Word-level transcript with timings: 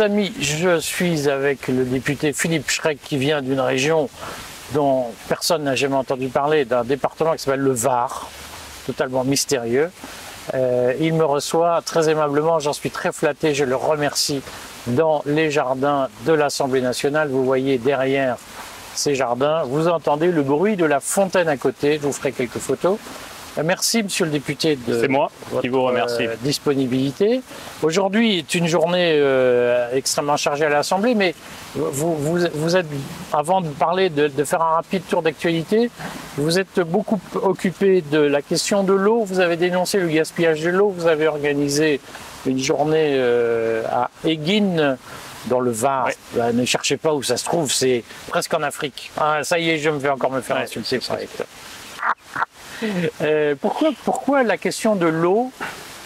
amis, 0.00 0.32
je 0.40 0.78
suis 0.78 1.28
avec 1.28 1.68
le 1.68 1.84
député 1.84 2.32
Philippe 2.32 2.70
Schreck 2.70 2.98
qui 3.02 3.16
vient 3.16 3.42
d'une 3.42 3.60
région 3.60 4.08
dont 4.72 5.06
personne 5.28 5.64
n'a 5.64 5.74
jamais 5.74 5.96
entendu 5.96 6.28
parler, 6.28 6.64
d'un 6.64 6.84
département 6.84 7.32
qui 7.32 7.38
s'appelle 7.38 7.60
le 7.60 7.72
Var, 7.72 8.30
totalement 8.86 9.24
mystérieux. 9.24 9.90
Euh, 10.54 10.94
il 11.00 11.14
me 11.14 11.24
reçoit 11.24 11.82
très 11.84 12.08
aimablement, 12.08 12.58
j'en 12.58 12.72
suis 12.72 12.90
très 12.90 13.12
flatté, 13.12 13.54
je 13.54 13.64
le 13.64 13.76
remercie 13.76 14.42
dans 14.86 15.22
les 15.26 15.50
jardins 15.50 16.08
de 16.24 16.32
l'Assemblée 16.32 16.80
nationale. 16.80 17.28
Vous 17.28 17.44
voyez 17.44 17.78
derrière 17.78 18.36
ces 18.94 19.14
jardins, 19.14 19.62
vous 19.64 19.88
entendez 19.88 20.30
le 20.30 20.42
bruit 20.42 20.76
de 20.76 20.84
la 20.84 21.00
fontaine 21.00 21.48
à 21.48 21.56
côté, 21.56 21.98
je 22.00 22.06
vous 22.06 22.12
ferai 22.12 22.32
quelques 22.32 22.58
photos. 22.58 22.98
Euh, 23.58 23.62
merci, 23.64 24.02
monsieur 24.02 24.26
le 24.26 24.30
député, 24.30 24.76
de 24.76 25.06
moi 25.08 25.30
qui 25.60 25.68
vous 25.68 25.82
remercie. 25.82 26.26
Euh, 26.26 26.34
disponibilité. 26.42 27.42
Aujourd'hui 27.82 28.38
est 28.38 28.54
une 28.54 28.66
journée 28.66 29.12
euh, 29.14 29.88
extrêmement 29.92 30.36
chargée 30.36 30.66
à 30.66 30.68
l'Assemblée, 30.68 31.14
mais 31.14 31.34
vous, 31.74 32.16
vous, 32.16 32.76
êtes, 32.76 32.86
avant 33.32 33.60
de 33.60 33.68
parler, 33.68 34.08
de, 34.08 34.28
de 34.28 34.44
faire 34.44 34.62
un 34.62 34.76
rapide 34.76 35.02
tour 35.08 35.22
d'actualité, 35.22 35.90
vous 36.36 36.58
êtes 36.58 36.80
beaucoup 36.80 37.20
occupé 37.34 38.02
de 38.02 38.18
la 38.18 38.42
question 38.42 38.84
de 38.84 38.92
l'eau. 38.92 39.22
Vous 39.24 39.40
avez 39.40 39.56
dénoncé 39.56 39.98
le 39.98 40.08
gaspillage 40.08 40.60
de 40.60 40.70
l'eau. 40.70 40.90
Vous 40.96 41.06
avez 41.06 41.26
organisé 41.26 42.00
une 42.46 42.58
journée 42.58 43.20
à 43.90 44.10
Eguine 44.24 44.96
dans 45.46 45.60
le 45.60 45.70
Var. 45.70 46.10
Bah, 46.34 46.52
ne 46.52 46.64
cherchez 46.64 46.96
pas 46.96 47.14
où 47.14 47.22
ça 47.22 47.36
se 47.36 47.44
trouve, 47.44 47.72
c'est 47.72 48.04
presque 48.28 48.52
en 48.54 48.62
Afrique. 48.62 49.10
Ah, 49.16 49.40
ça 49.42 49.58
y 49.58 49.70
est, 49.70 49.78
je 49.78 49.90
me 49.90 49.98
vais 49.98 50.08
encore 50.08 50.30
me 50.30 50.40
faire 50.40 50.56
insulter. 50.56 51.00
Euh, 53.20 53.54
pourquoi, 53.60 53.90
pourquoi 54.04 54.42
la 54.42 54.56
question 54.56 54.96
de 54.96 55.06
l'eau 55.06 55.52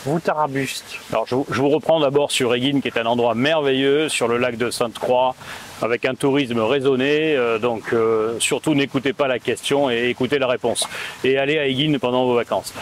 vous 0.06 0.20
tarabuste 0.20 0.98
Alors, 1.12 1.26
je, 1.26 1.34
vous 1.34 1.68
reprends 1.70 1.98
d'abord 1.98 2.30
sur 2.30 2.54
Eguine, 2.54 2.82
qui 2.82 2.88
est 2.88 2.98
un 2.98 3.06
endroit 3.06 3.34
merveilleux 3.34 4.10
sur 4.10 4.28
le 4.28 4.36
lac 4.36 4.58
de 4.58 4.70
Sainte-Croix, 4.70 5.34
avec 5.80 6.04
un 6.04 6.14
tourisme 6.14 6.58
raisonné. 6.60 7.34
Euh, 7.36 7.58
donc, 7.58 7.92
euh, 7.92 8.38
surtout, 8.38 8.74
n'écoutez 8.74 9.14
pas 9.14 9.28
la 9.28 9.38
question 9.38 9.90
et 9.90 10.10
écoutez 10.10 10.38
la 10.38 10.46
réponse. 10.46 10.86
Et 11.22 11.38
allez 11.38 11.58
à 11.58 11.66
Eguine 11.66 11.98
pendant 11.98 12.26
vos 12.26 12.34
vacances. 12.34 12.74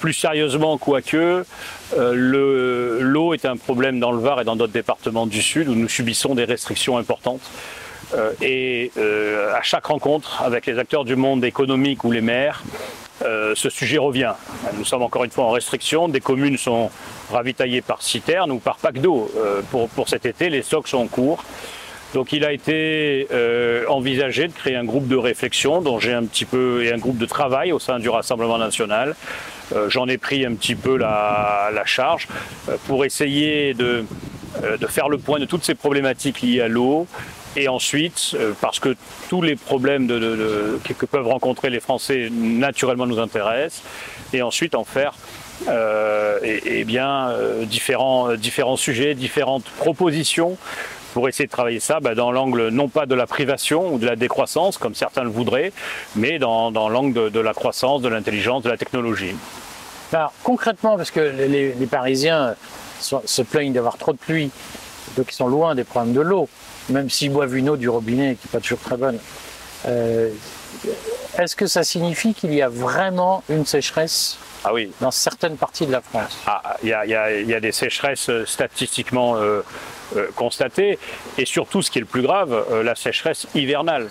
plus 0.00 0.12
sérieusement, 0.12 0.78
quoique, 0.78 1.44
l'eau 1.96 3.34
est 3.34 3.44
un 3.44 3.56
problème 3.56 4.00
dans 4.00 4.10
le 4.10 4.18
Var 4.18 4.40
et 4.40 4.44
dans 4.44 4.56
d'autres 4.56 4.72
départements 4.72 5.26
du 5.26 5.40
Sud 5.40 5.68
où 5.68 5.74
nous 5.76 5.88
subissons 5.88 6.34
des 6.34 6.44
restrictions 6.44 6.98
importantes. 6.98 7.42
Euh, 8.14 8.32
et 8.40 8.90
euh, 8.96 9.54
à 9.54 9.62
chaque 9.62 9.86
rencontre 9.86 10.42
avec 10.42 10.66
les 10.66 10.78
acteurs 10.78 11.04
du 11.04 11.16
monde 11.16 11.44
économique 11.44 12.04
ou 12.04 12.10
les 12.10 12.20
maires, 12.20 12.62
euh, 13.24 13.54
ce 13.54 13.70
sujet 13.70 13.98
revient. 13.98 14.32
Nous 14.76 14.84
sommes 14.84 15.02
encore 15.02 15.24
une 15.24 15.30
fois 15.30 15.44
en 15.44 15.50
restriction. 15.50 16.08
Des 16.08 16.20
communes 16.20 16.58
sont 16.58 16.90
ravitaillées 17.30 17.82
par 17.82 18.02
citerne 18.02 18.50
ou 18.50 18.58
par 18.58 18.76
pack 18.76 19.00
d'eau. 19.00 19.30
pour, 19.70 19.88
pour 19.88 20.08
cet 20.08 20.26
été, 20.26 20.50
les 20.50 20.62
stocks 20.62 20.88
sont 20.88 20.98
en 20.98 21.06
cours. 21.06 21.44
Donc 22.14 22.32
il 22.34 22.44
a 22.44 22.52
été 22.52 23.26
envisagé 23.88 24.48
de 24.48 24.52
créer 24.52 24.76
un 24.76 24.84
groupe 24.84 25.08
de 25.08 25.16
réflexion 25.16 25.80
dont 25.80 25.98
j'ai 25.98 26.12
un 26.12 26.24
petit 26.24 26.44
peu 26.44 26.84
et 26.84 26.92
un 26.92 26.98
groupe 26.98 27.16
de 27.16 27.24
travail 27.24 27.72
au 27.72 27.78
sein 27.78 27.98
du 27.98 28.10
Rassemblement 28.10 28.58
national. 28.58 29.14
J'en 29.88 30.08
ai 30.08 30.18
pris 30.18 30.44
un 30.44 30.54
petit 30.54 30.74
peu 30.74 30.98
la, 30.98 31.70
charge 31.86 32.28
pour 32.86 33.06
essayer 33.06 33.72
de, 33.72 34.04
de 34.78 34.86
faire 34.88 35.08
le 35.08 35.16
point 35.16 35.38
de 35.38 35.46
toutes 35.46 35.64
ces 35.64 35.74
problématiques 35.74 36.42
liées 36.42 36.60
à 36.60 36.68
l'eau 36.68 37.06
et 37.56 37.68
ensuite, 37.68 38.34
euh, 38.34 38.52
parce 38.60 38.80
que 38.80 38.96
tous 39.28 39.42
les 39.42 39.56
problèmes 39.56 40.08
que 40.08 41.06
peuvent 41.06 41.26
rencontrer 41.26 41.70
les 41.70 41.80
Français 41.80 42.28
naturellement 42.30 43.06
nous 43.06 43.18
intéressent, 43.18 43.82
et 44.32 44.42
ensuite 44.42 44.74
en 44.74 44.84
faire 44.84 45.14
euh, 45.68 46.38
bien 46.84 47.30
euh, 47.30 47.64
différents, 47.64 48.34
différents 48.34 48.76
sujets, 48.76 49.14
différentes 49.14 49.64
propositions 49.64 50.56
pour 51.12 51.28
essayer 51.28 51.46
de 51.46 51.52
travailler 51.52 51.80
ça 51.80 52.00
bah, 52.00 52.14
dans 52.14 52.32
l'angle 52.32 52.68
non 52.68 52.88
pas 52.88 53.04
de 53.04 53.14
la 53.14 53.26
privation 53.26 53.92
ou 53.92 53.98
de 53.98 54.06
la 54.06 54.16
décroissance, 54.16 54.78
comme 54.78 54.94
certains 54.94 55.24
le 55.24 55.28
voudraient, 55.28 55.72
mais 56.16 56.38
dans, 56.38 56.70
l'angle 56.70 57.30
de, 57.30 57.40
la 57.40 57.52
croissance, 57.52 58.00
de 58.00 58.08
l'intelligence, 58.08 58.62
de 58.62 58.70
la 58.70 58.78
technologie. 58.78 59.34
Alors 60.12 60.32
concrètement, 60.42 60.96
parce 60.96 61.10
que 61.10 61.20
les, 61.20 61.86
Parisiens 61.86 62.54
se 63.00 63.42
plaignent 63.42 63.74
d'avoir 63.74 63.98
trop 63.98 64.12
de 64.12 64.18
pluie, 64.18 64.50
donc 65.16 65.26
ils 65.30 65.34
sont 65.34 65.48
loin 65.48 65.74
des 65.74 65.84
problèmes 65.84 66.14
de 66.14 66.22
l'eau 66.22 66.48
même 66.88 67.10
s'ils 67.10 67.32
boivent 67.32 67.56
une 67.56 67.68
eau 67.70 67.76
du 67.76 67.88
robinet 67.88 68.36
qui 68.36 68.46
n'est 68.46 68.52
pas 68.52 68.60
toujours 68.60 68.80
très 68.80 68.96
bonne. 68.96 69.18
Euh, 69.86 70.30
est-ce 71.38 71.56
que 71.56 71.66
ça 71.66 71.84
signifie 71.84 72.34
qu'il 72.34 72.54
y 72.54 72.62
a 72.62 72.68
vraiment 72.68 73.42
une 73.48 73.64
sécheresse 73.64 74.38
ah 74.64 74.72
oui. 74.72 74.90
dans 75.00 75.10
certaines 75.10 75.56
parties 75.56 75.86
de 75.86 75.92
la 75.92 76.00
France? 76.00 76.38
Ah, 76.46 76.76
Il 76.82 76.88
y, 76.88 76.94
a, 76.94 77.60
des 77.60 77.72
sécheresses 77.72 78.28
euh, 78.28 78.44
statistiquement 78.46 79.36
euh, 79.36 79.62
constatées, 80.36 80.98
et 81.38 81.46
surtout, 81.46 81.82
ce 81.82 81.90
qui 81.90 81.98
est 81.98 82.02
le 82.02 82.06
plus 82.06 82.22
grave, 82.22 82.66
la 82.84 82.94
sécheresse 82.94 83.46
hivernale. 83.54 84.08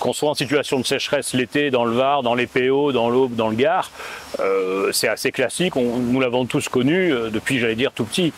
Qu'on 0.00 0.12
soit 0.12 0.28
en 0.28 0.34
situation 0.34 0.80
de 0.80 0.84
sécheresse 0.84 1.34
l'été 1.34 1.70
dans 1.70 1.84
le 1.84 1.92
Var, 1.92 2.22
dans 2.22 2.34
les 2.34 2.48
PO, 2.48 2.92
dans 2.92 3.08
l'Aube, 3.08 3.36
dans 3.36 3.48
le 3.48 3.54
Gard, 3.54 3.90
c'est 4.92 5.08
assez 5.08 5.30
classique. 5.30 5.76
nous 5.76 6.20
l'avons 6.20 6.44
tous 6.46 6.68
connu 6.68 7.10
depuis, 7.30 7.58
j'allais 7.58 7.76
dire, 7.76 7.92
tout 7.92 8.04
petit. 8.04 8.34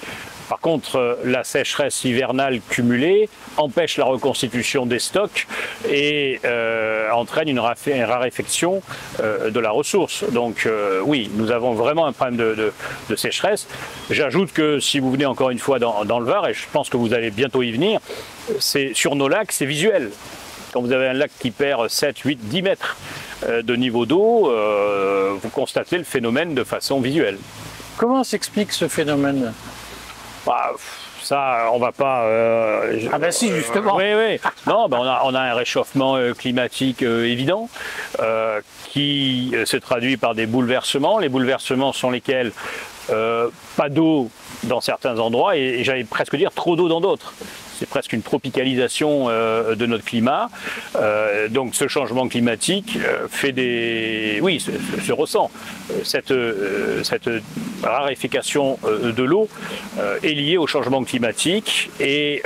Par 0.50 0.58
contre, 0.58 0.96
euh, 0.96 1.14
la 1.24 1.44
sécheresse 1.44 2.02
hivernale 2.02 2.60
cumulée 2.68 3.28
empêche 3.56 3.96
la 3.98 4.04
reconstitution 4.04 4.84
des 4.84 4.98
stocks 4.98 5.46
et 5.88 6.40
euh, 6.44 7.08
entraîne 7.12 7.48
une, 7.48 7.60
raréfaction 7.60 8.82
euh, 9.20 9.50
de 9.50 9.60
la 9.60 9.70
ressource. 9.70 10.24
Donc 10.32 10.68
oui, 11.04 11.30
nous 11.34 11.52
avons 11.52 11.74
vraiment 11.74 12.04
un 12.06 12.12
problème 12.12 12.36
de, 12.36 13.16
sécheresse. 13.16 13.68
J'ajoute 14.10 14.52
que 14.52 14.80
si 14.80 14.98
vous 14.98 15.12
venez 15.12 15.24
encore 15.24 15.50
une 15.50 15.60
fois 15.60 15.78
dans, 15.78 16.18
le 16.18 16.24
Var, 16.24 16.48
et 16.48 16.54
je 16.54 16.64
pense 16.72 16.88
que 16.88 16.96
vous 16.96 17.14
allez 17.14 17.30
bientôt 17.30 17.62
y 17.62 17.70
venir, 17.70 18.00
c'est 18.58 18.90
sur 18.92 19.14
nos 19.14 19.28
lacs, 19.28 19.52
c'est 19.52 19.66
visuel. 19.66 20.10
Quand 20.72 20.80
vous 20.80 20.90
avez 20.90 21.06
un 21.06 21.12
lac 21.12 21.30
qui 21.38 21.52
perd 21.52 21.88
7, 21.88 22.18
8, 22.18 22.40
10 22.48 22.62
mètres 22.62 22.96
de 23.46 23.76
niveau 23.76 24.04
d'eau, 24.04 24.52
vous 25.40 25.48
constatez 25.50 25.98
le 25.98 26.04
phénomène 26.04 26.54
de 26.54 26.64
façon 26.64 27.00
visuelle. 27.00 27.38
Comment 27.96 28.24
s'explique 28.24 28.72
ce 28.72 28.88
phénomène? 28.88 29.52
Bah, 30.46 30.72
ça, 31.22 31.68
on 31.72 31.78
va 31.78 31.92
pas. 31.92 32.24
Euh, 32.24 33.08
ah 33.12 33.18
ben 33.18 33.30
si, 33.30 33.50
justement. 33.50 33.96
oui, 33.96 34.04
oui. 34.14 34.40
Non, 34.66 34.88
ben 34.88 34.98
on, 34.98 35.06
a, 35.06 35.22
on 35.24 35.34
a 35.34 35.40
un 35.40 35.54
réchauffement 35.54 36.16
euh, 36.16 36.32
climatique 36.32 37.02
euh, 37.02 37.24
évident 37.24 37.68
qui 38.88 39.54
se 39.64 39.76
traduit 39.76 40.16
par 40.16 40.34
des 40.34 40.46
bouleversements. 40.46 41.18
Les 41.18 41.28
bouleversements 41.28 41.92
sont 41.92 42.10
lesquels? 42.10 42.52
Pas 43.76 43.88
d'eau 43.88 44.30
dans 44.64 44.80
certains 44.80 45.18
endroits 45.18 45.56
et 45.56 45.82
j'allais 45.82 46.04
presque 46.04 46.36
dire 46.36 46.52
trop 46.52 46.76
d'eau 46.76 46.88
dans 46.88 47.00
d'autres 47.00 47.32
c'est 47.80 47.88
presque 47.88 48.12
une 48.12 48.20
tropicalisation 48.20 49.26
euh, 49.28 49.74
de 49.74 49.86
notre 49.86 50.04
climat. 50.04 50.50
Euh, 50.96 51.48
donc 51.48 51.74
ce 51.74 51.88
changement 51.88 52.28
climatique 52.28 52.98
euh, 53.02 53.26
fait 53.26 53.52
des... 53.52 54.38
Oui, 54.42 54.60
se, 54.60 55.12
ressent. 55.12 55.50
Cette, 56.04 56.32
cette 57.02 57.28
raréfication 57.82 58.78
de 58.84 59.22
l'eau 59.22 59.48
est 60.22 60.34
liée 60.34 60.56
au 60.56 60.68
changement 60.68 61.02
climatique 61.02 61.90
et 61.98 62.42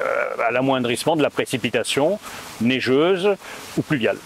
à 0.47 0.51
l'amoindrissement 0.51 1.15
de 1.15 1.23
la 1.23 1.31
précipitation 1.31 2.19
neigeuse 2.63 3.29
ou 3.77 3.83
pluviale. 3.83 4.17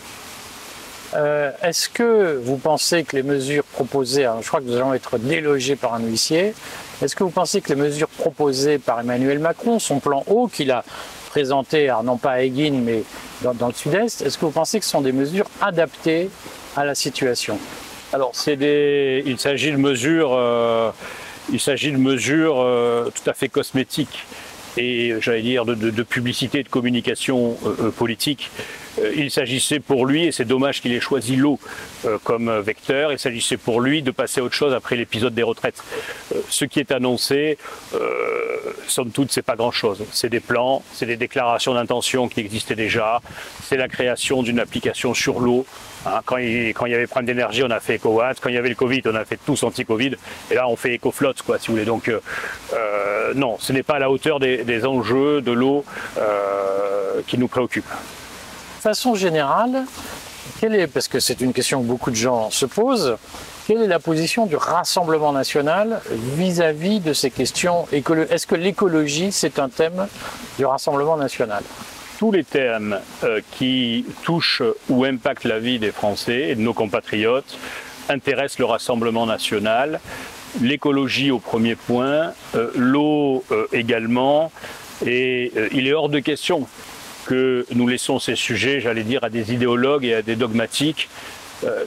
Est-ce 1.14 1.88
que 1.88 2.38
vous 2.42 2.56
pensez 2.56 3.04
que 3.04 3.16
les 3.16 3.22
mesures 3.22 3.64
proposées, 3.64 4.28
je 4.42 4.46
crois 4.46 4.60
que 4.60 4.66
nous 4.66 4.76
allons 4.76 4.94
être 4.94 5.18
délogés 5.18 5.76
par 5.76 5.94
un 5.94 6.00
huissier, 6.00 6.54
est-ce 7.02 7.14
que 7.14 7.22
vous 7.22 7.30
pensez 7.30 7.60
que 7.60 7.68
les 7.68 7.80
mesures 7.80 8.08
proposées 8.08 8.78
par 8.78 9.00
Emmanuel 9.00 9.38
Macron, 9.38 9.78
son 9.78 10.00
plan 10.00 10.24
haut 10.26 10.48
qu'il 10.48 10.70
a 10.70 10.84
présenté, 11.30 11.92
non 12.02 12.16
pas 12.16 12.32
à 12.32 12.40
Eguin, 12.42 12.80
mais 12.84 13.04
dans, 13.42 13.68
le 13.68 13.72
sud-est, 13.72 14.22
est-ce 14.22 14.36
que 14.36 14.44
vous 14.44 14.50
pensez 14.50 14.80
que 14.80 14.84
ce 14.84 14.90
sont 14.90 15.00
des 15.00 15.12
mesures 15.12 15.46
adaptées 15.60 16.28
à 16.76 16.84
la 16.84 16.94
situation? 16.94 17.58
Alors, 18.12 18.32
des... 18.56 19.22
il 19.26 19.38
s'agit 19.38 19.70
de 19.70 19.76
mesures, 19.76 20.32
euh, 20.32 20.90
il 21.52 21.60
de 21.92 21.98
mesures 21.98 22.56
euh, 22.58 23.10
tout 23.14 23.30
à 23.30 23.34
fait 23.34 23.48
cosmétiques 23.48 24.26
et 24.76 25.14
j'allais 25.20 25.42
dire 25.42 25.64
de, 25.64 26.02
publicité, 26.02 26.62
de 26.62 26.68
communication 26.68 27.56
euh, 27.66 27.90
politique. 27.90 28.50
euh, 28.56 28.87
il 29.16 29.30
s'agissait 29.30 29.80
pour 29.80 30.06
lui, 30.06 30.26
et 30.26 30.32
c'est 30.32 30.44
dommage 30.44 30.80
qu'il 30.80 30.92
ait 30.92 31.00
choisi 31.00 31.36
l'eau 31.36 31.58
euh, 32.04 32.18
comme 32.22 32.50
vecteur, 32.60 33.12
il 33.12 33.18
s'agissait 33.18 33.56
pour 33.56 33.80
lui 33.80 34.02
de 34.02 34.10
passer 34.10 34.40
à 34.40 34.44
autre 34.44 34.54
chose 34.54 34.74
après 34.74 34.96
l'épisode 34.96 35.34
des 35.34 35.42
retraites. 35.42 35.82
Euh, 36.34 36.40
ce 36.48 36.64
qui 36.64 36.80
est 36.80 36.92
annoncé, 36.92 37.58
somme 38.86 39.10
toute, 39.10 39.30
c'est 39.32 39.42
pas 39.42 39.56
grand-chose. 39.56 40.04
C'est 40.12 40.28
des 40.28 40.40
plans, 40.40 40.82
c'est 40.94 41.06
des 41.06 41.16
déclarations 41.16 41.74
d'intention 41.74 42.28
qui 42.28 42.40
existaient 42.40 42.74
déjà, 42.74 43.20
c'est 43.62 43.76
la 43.76 43.88
création 43.88 44.42
d'une 44.42 44.60
application 44.60 45.14
sur 45.14 45.40
l'eau. 45.40 45.66
Hein, 46.06 46.20
quand, 46.24 46.36
il, 46.36 46.70
y 46.70 46.94
avait 46.94 47.06
problème 47.06 47.26
d'énergie, 47.26 47.62
on 47.64 47.70
a 47.70 47.80
fait 47.80 47.96
EcoWatt. 47.96 48.38
Quand 48.40 48.48
il 48.48 48.54
y 48.54 48.58
avait 48.58 48.68
le 48.68 48.74
Covid, 48.74 49.02
on 49.06 49.14
a 49.14 49.24
fait 49.24 49.38
tous 49.44 49.62
anti-Covid. 49.62 50.14
Et 50.50 50.54
là, 50.54 50.68
on 50.68 50.76
fait 50.76 50.94
EcoFlotte, 50.94 51.42
quoi, 51.42 51.58
si 51.58 51.68
vous 51.68 51.74
voulez. 51.74 51.84
Donc, 51.84 52.10
non, 53.34 53.56
ce 53.58 53.72
n'est 53.72 53.82
pas 53.82 53.94
à 53.94 53.98
la 53.98 54.10
hauteur 54.10 54.38
des 54.40 54.86
enjeux 54.86 55.40
de 55.42 55.52
l'eau 55.52 55.84
qui 57.26 57.36
nous 57.36 57.48
préoccupent 57.48 57.84
façon 58.78 59.14
générale, 59.14 59.84
est, 60.62 60.86
parce 60.86 61.08
que 61.08 61.20
c'est 61.20 61.40
une 61.40 61.52
question 61.52 61.82
que 61.82 61.86
beaucoup 61.86 62.10
de 62.10 62.16
gens 62.16 62.50
se 62.50 62.66
posent, 62.66 63.16
Quelle 63.66 63.82
est 63.82 63.86
la 63.86 63.98
position 63.98 64.46
du 64.46 64.56
Rassemblement 64.56 65.32
national 65.32 66.00
vis-à-vis 66.36 67.00
de 67.00 67.12
ces 67.12 67.30
questions 67.30 67.86
Est-ce 67.92 68.46
que 68.46 68.54
l'écologie, 68.54 69.30
c'est 69.30 69.58
un 69.58 69.68
thème 69.68 70.06
du 70.56 70.64
Rassemblement 70.64 71.16
national? 71.16 71.62
Tous 72.18 72.32
les 72.32 72.44
thèmes 72.44 72.98
euh, 73.22 73.40
qui 73.52 74.06
touchent 74.24 74.62
ou 74.88 75.04
impactent 75.04 75.44
la 75.44 75.58
vie 75.58 75.78
des 75.78 75.92
Français 75.92 76.48
et 76.48 76.54
de 76.54 76.60
nos 76.62 76.72
compatriotes 76.72 77.58
intéressent 78.08 78.58
le 78.58 78.64
Rassemblement 78.64 79.26
national. 79.26 80.00
L'écologie 80.62 81.30
au 81.30 81.38
premier 81.38 81.76
point, 81.76 82.32
euh, 82.54 82.70
l'eau 82.74 83.44
euh, 83.52 83.66
également, 83.72 84.50
et 85.06 85.52
il 85.72 85.86
est 85.86 85.92
hors 85.92 86.08
de 86.08 86.18
question 86.18 86.66
que 87.28 87.66
nous 87.74 87.86
laissons 87.86 88.18
ces 88.18 88.36
sujets, 88.36 88.80
j'allais 88.80 89.02
dire, 89.04 89.22
à 89.22 89.28
des 89.28 89.52
idéologues 89.52 90.06
et 90.06 90.14
à 90.14 90.22
des 90.22 90.34
dogmatiques. 90.34 91.10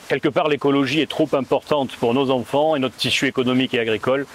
quelque 0.08 0.30
part, 0.30 0.48
l'écologie 0.50 1.02
est 1.02 1.10
trop 1.10 1.30
importante 1.34 1.96
pour 2.00 2.14
nos 2.14 2.30
enfants 2.30 2.76
et 2.76 2.80
notre 2.80 2.96
tissu 2.96 3.26
économique 3.26 3.74
et 3.74 3.80
agricole 3.80 4.28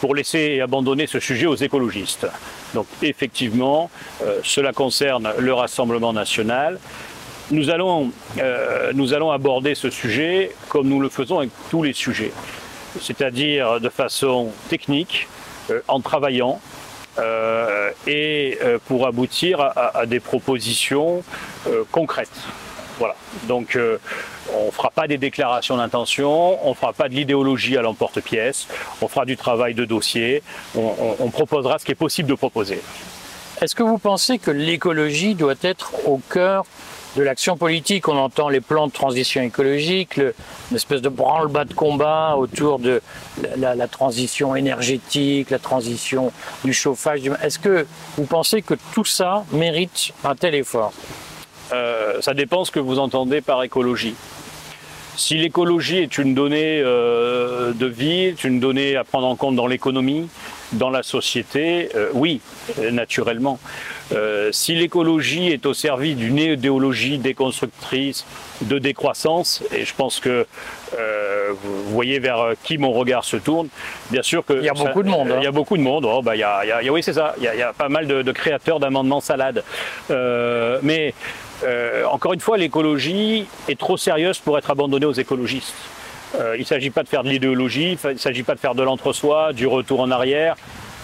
pour 0.00 0.14
laisser 0.14 0.38
et 0.38 0.60
abandonner 0.60 1.06
ce 1.06 1.20
sujet 1.20 1.46
aux 1.46 1.56
écologistes. 1.56 2.26
Donc 2.74 2.86
effectivement, 3.02 3.90
euh, 4.22 4.40
cela 4.42 4.72
concerne 4.72 5.32
le 5.38 5.52
Rassemblement 5.52 6.12
national. 6.12 6.78
Nous 7.50 7.70
allons, 7.70 8.12
euh, 8.38 8.92
nous 8.94 9.14
allons 9.14 9.30
aborder 9.30 9.74
ce 9.74 9.90
sujet 9.90 10.52
comme 10.68 10.88
nous 10.88 11.00
le 11.00 11.08
faisons 11.08 11.38
avec 11.38 11.50
tous 11.70 11.82
les 11.82 11.92
sujets, 11.92 12.32
c'est-à-dire 13.00 13.80
de 13.80 13.88
façon 13.88 14.50
technique, 14.68 15.28
euh, 15.70 15.80
en 15.88 16.00
travaillant, 16.00 16.60
et 18.06 18.58
pour 18.86 19.06
aboutir 19.06 19.60
à, 19.60 20.06
des 20.06 20.20
propositions 20.20 21.22
concrètes. 21.90 22.30
Voilà. 22.98 23.14
Donc 23.46 23.78
on 24.54 24.66
ne 24.66 24.70
fera 24.70 24.90
pas 24.90 25.06
des 25.06 25.18
déclarations 25.18 25.76
d'intention, 25.76 26.66
on 26.66 26.70
ne 26.70 26.74
fera 26.74 26.92
pas 26.92 27.08
de 27.08 27.14
l'idéologie 27.14 27.76
à 27.76 27.82
l'emporte-pièce, 27.82 28.66
on 29.02 29.08
fera 29.08 29.24
du 29.24 29.36
travail 29.36 29.74
de 29.74 29.84
dossier, 29.84 30.42
on, 30.74 31.30
proposera 31.30 31.78
ce 31.78 31.84
qui 31.84 31.92
est 31.92 31.96
possible 31.96 32.28
de 32.28 32.34
proposer. 32.34 32.80
Est-ce 33.60 33.74
que 33.74 33.82
vous 33.82 33.98
pensez 33.98 34.38
que 34.38 34.50
l'écologie 34.50 35.34
doit 35.34 35.54
être 35.62 35.92
au 36.06 36.18
cœur 36.30 36.64
de 37.16 37.22
l'action 37.22 37.56
politique. 37.56 38.08
On 38.08 38.16
entend 38.16 38.48
les 38.48 38.60
plans 38.60 38.86
de 38.86 38.92
transition 38.92 39.42
écologique, 39.42 40.16
le, 40.16 40.34
une 40.70 40.76
espèce 40.76 41.02
de 41.02 41.08
branle-bas 41.08 41.64
de 41.64 41.74
combat 41.74 42.36
autour 42.36 42.78
de 42.78 43.00
la, 43.56 43.88
transition 43.88 44.54
énergétique, 44.54 45.50
la 45.50 45.58
transition 45.58 46.32
du 46.64 46.72
chauffage. 46.72 47.20
Est-ce 47.42 47.58
que 47.58 47.86
vous 48.16 48.24
pensez 48.24 48.62
que 48.62 48.74
tout 48.92 49.04
ça 49.04 49.44
mérite 49.52 50.12
un 50.24 50.34
tel 50.34 50.54
effort? 50.54 50.92
Euh, 51.72 52.20
Ça 52.20 52.34
dépend 52.34 52.64
ce 52.64 52.70
que 52.70 52.80
vous 52.80 52.98
entendez 52.98 53.40
par 53.40 53.62
écologie. 53.62 54.14
Si 55.16 55.36
l'écologie 55.36 55.98
est 55.98 56.18
une 56.18 56.32
donnée 56.32 56.80
euh, 56.80 57.72
de 57.72 57.86
vie, 57.86 58.26
est 58.26 58.44
une 58.44 58.60
donnée 58.60 58.94
à 58.94 59.02
prendre 59.02 59.26
en 59.26 59.34
compte 59.34 59.56
dans 59.56 59.66
l'économie, 59.66 60.28
dans 60.72 60.90
la 60.90 61.02
société, 61.02 61.88
euh, 61.96 62.10
oui, 62.14 62.40
naturellement. 62.92 63.58
Euh, 64.12 64.50
si 64.52 64.74
l'écologie 64.74 65.48
est 65.48 65.66
au 65.66 65.74
service 65.74 66.16
d'une 66.16 66.38
idéologie 66.38 67.18
déconstructrice 67.18 68.24
de 68.62 68.78
décroissance, 68.78 69.62
et 69.74 69.84
je 69.84 69.94
pense 69.94 70.20
que 70.20 70.46
vous 71.62 71.90
voyez 71.90 72.18
vers 72.18 72.52
qui 72.64 72.78
mon 72.78 72.92
regard 72.92 73.24
se 73.24 73.36
tourne, 73.36 73.68
bien 74.10 74.22
sûr 74.22 74.44
que... 74.44 74.54
Il 74.54 74.64
y 74.64 74.68
a 74.68 74.72
beaucoup 74.72 75.02
de 75.02 75.08
monde. 75.08 75.32
Il 75.36 75.44
y 75.44 75.46
a 75.46 75.52
beaucoup 75.52 75.76
de 75.76 75.82
monde, 75.82 76.06
oh, 76.06 76.22
bah, 76.22 76.34
il, 76.34 76.40
y 76.40 76.42
a, 76.42 76.80
oui 76.90 77.02
c'est 77.02 77.12
ça, 77.12 77.34
il 77.38 77.44
y, 77.44 77.62
a, 77.62 77.72
pas 77.72 77.88
mal 77.88 78.06
de, 78.06 78.22
de 78.22 78.32
créateurs 78.32 78.80
d'amendements 78.80 79.20
salades. 79.20 79.62
mais 80.08 81.14
euh, 81.64 82.04
encore 82.04 82.32
une 82.32 82.40
fois, 82.40 82.56
l'écologie 82.56 83.46
est 83.68 83.78
trop 83.78 83.96
sérieuse 83.96 84.38
pour 84.38 84.58
être 84.58 84.70
abandonnée 84.70 85.06
aux 85.06 85.12
écologistes. 85.12 85.74
Euh, 86.38 86.56
il 86.56 86.60
ne 86.60 86.66
s'agit 86.66 86.90
pas 86.90 87.02
de 87.02 87.08
faire 87.08 87.24
de 87.24 87.28
l'idéologie, 87.28 87.98
il 88.04 88.12
ne 88.12 88.18
s'agit 88.18 88.42
pas 88.42 88.54
de 88.54 88.60
faire 88.60 88.74
de 88.74 88.82
l'entre-soi, 88.82 89.52
du 89.52 89.66
retour 89.66 90.00
en 90.00 90.10
arrière. 90.10 90.56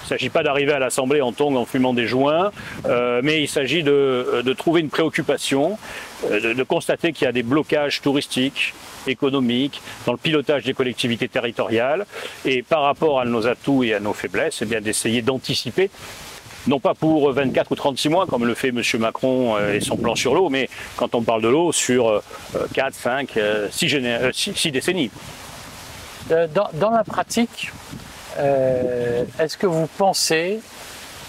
Il 0.04 0.12
ne 0.12 0.18
s'agit 0.18 0.28
pas 0.28 0.42
d'arriver 0.42 0.72
à 0.72 0.78
l'Assemblée 0.78 1.22
en 1.22 1.32
tongs 1.32 1.56
en 1.56 1.64
fumant 1.64 1.94
des 1.94 2.06
joints, 2.06 2.52
euh, 2.86 3.20
mais 3.24 3.42
il 3.42 3.48
s'agit 3.48 3.82
de, 3.82 4.54
trouver 4.56 4.82
une 4.82 4.90
préoccupation, 4.90 5.78
de, 6.30 6.62
constater 6.62 7.12
qu'il 7.12 7.24
y 7.24 7.28
a 7.28 7.32
des 7.32 7.42
blocages 7.42 8.02
touristiques, 8.02 8.74
économiques, 9.06 9.80
dans 10.06 10.12
le 10.12 10.18
pilotage 10.18 10.64
des 10.64 10.74
collectivités 10.74 11.28
territoriales, 11.28 12.04
et 12.44 12.62
par 12.62 12.82
rapport 12.82 13.18
à 13.18 13.24
nos 13.24 13.46
atouts 13.46 13.82
et 13.84 13.94
à 13.94 14.00
nos 14.00 14.12
faiblesses, 14.12 14.60
eh 14.62 14.66
bien 14.66 14.80
d'essayer 14.80 15.22
d'anticiper 15.22 15.90
non 16.66 16.80
pas 16.80 16.94
pour 16.94 17.30
24 17.30 17.72
ou 17.72 17.74
36 17.74 18.08
mois 18.08 18.26
comme 18.26 18.46
le 18.46 18.54
fait 18.54 18.68
M. 18.68 18.80
Macron 18.98 19.54
euh, 19.56 19.74
et 19.74 19.80
son 19.80 19.98
plan 19.98 20.14
sur 20.14 20.34
l'eau, 20.34 20.48
mais 20.48 20.70
quand 20.96 21.14
on 21.14 21.22
parle 21.22 21.42
de 21.42 21.48
l'eau 21.48 21.72
sur 21.72 22.22
4, 22.72 22.94
5, 22.94 23.38
6, 23.70 24.70
décennies. 24.70 25.10
Euh, 26.30 26.46
dans, 26.48 26.90
la 26.90 27.04
pratique, 27.04 27.70
euh, 28.38 29.25
est-ce 29.38 29.56
que 29.56 29.66
vous 29.66 29.88
pensez 29.98 30.60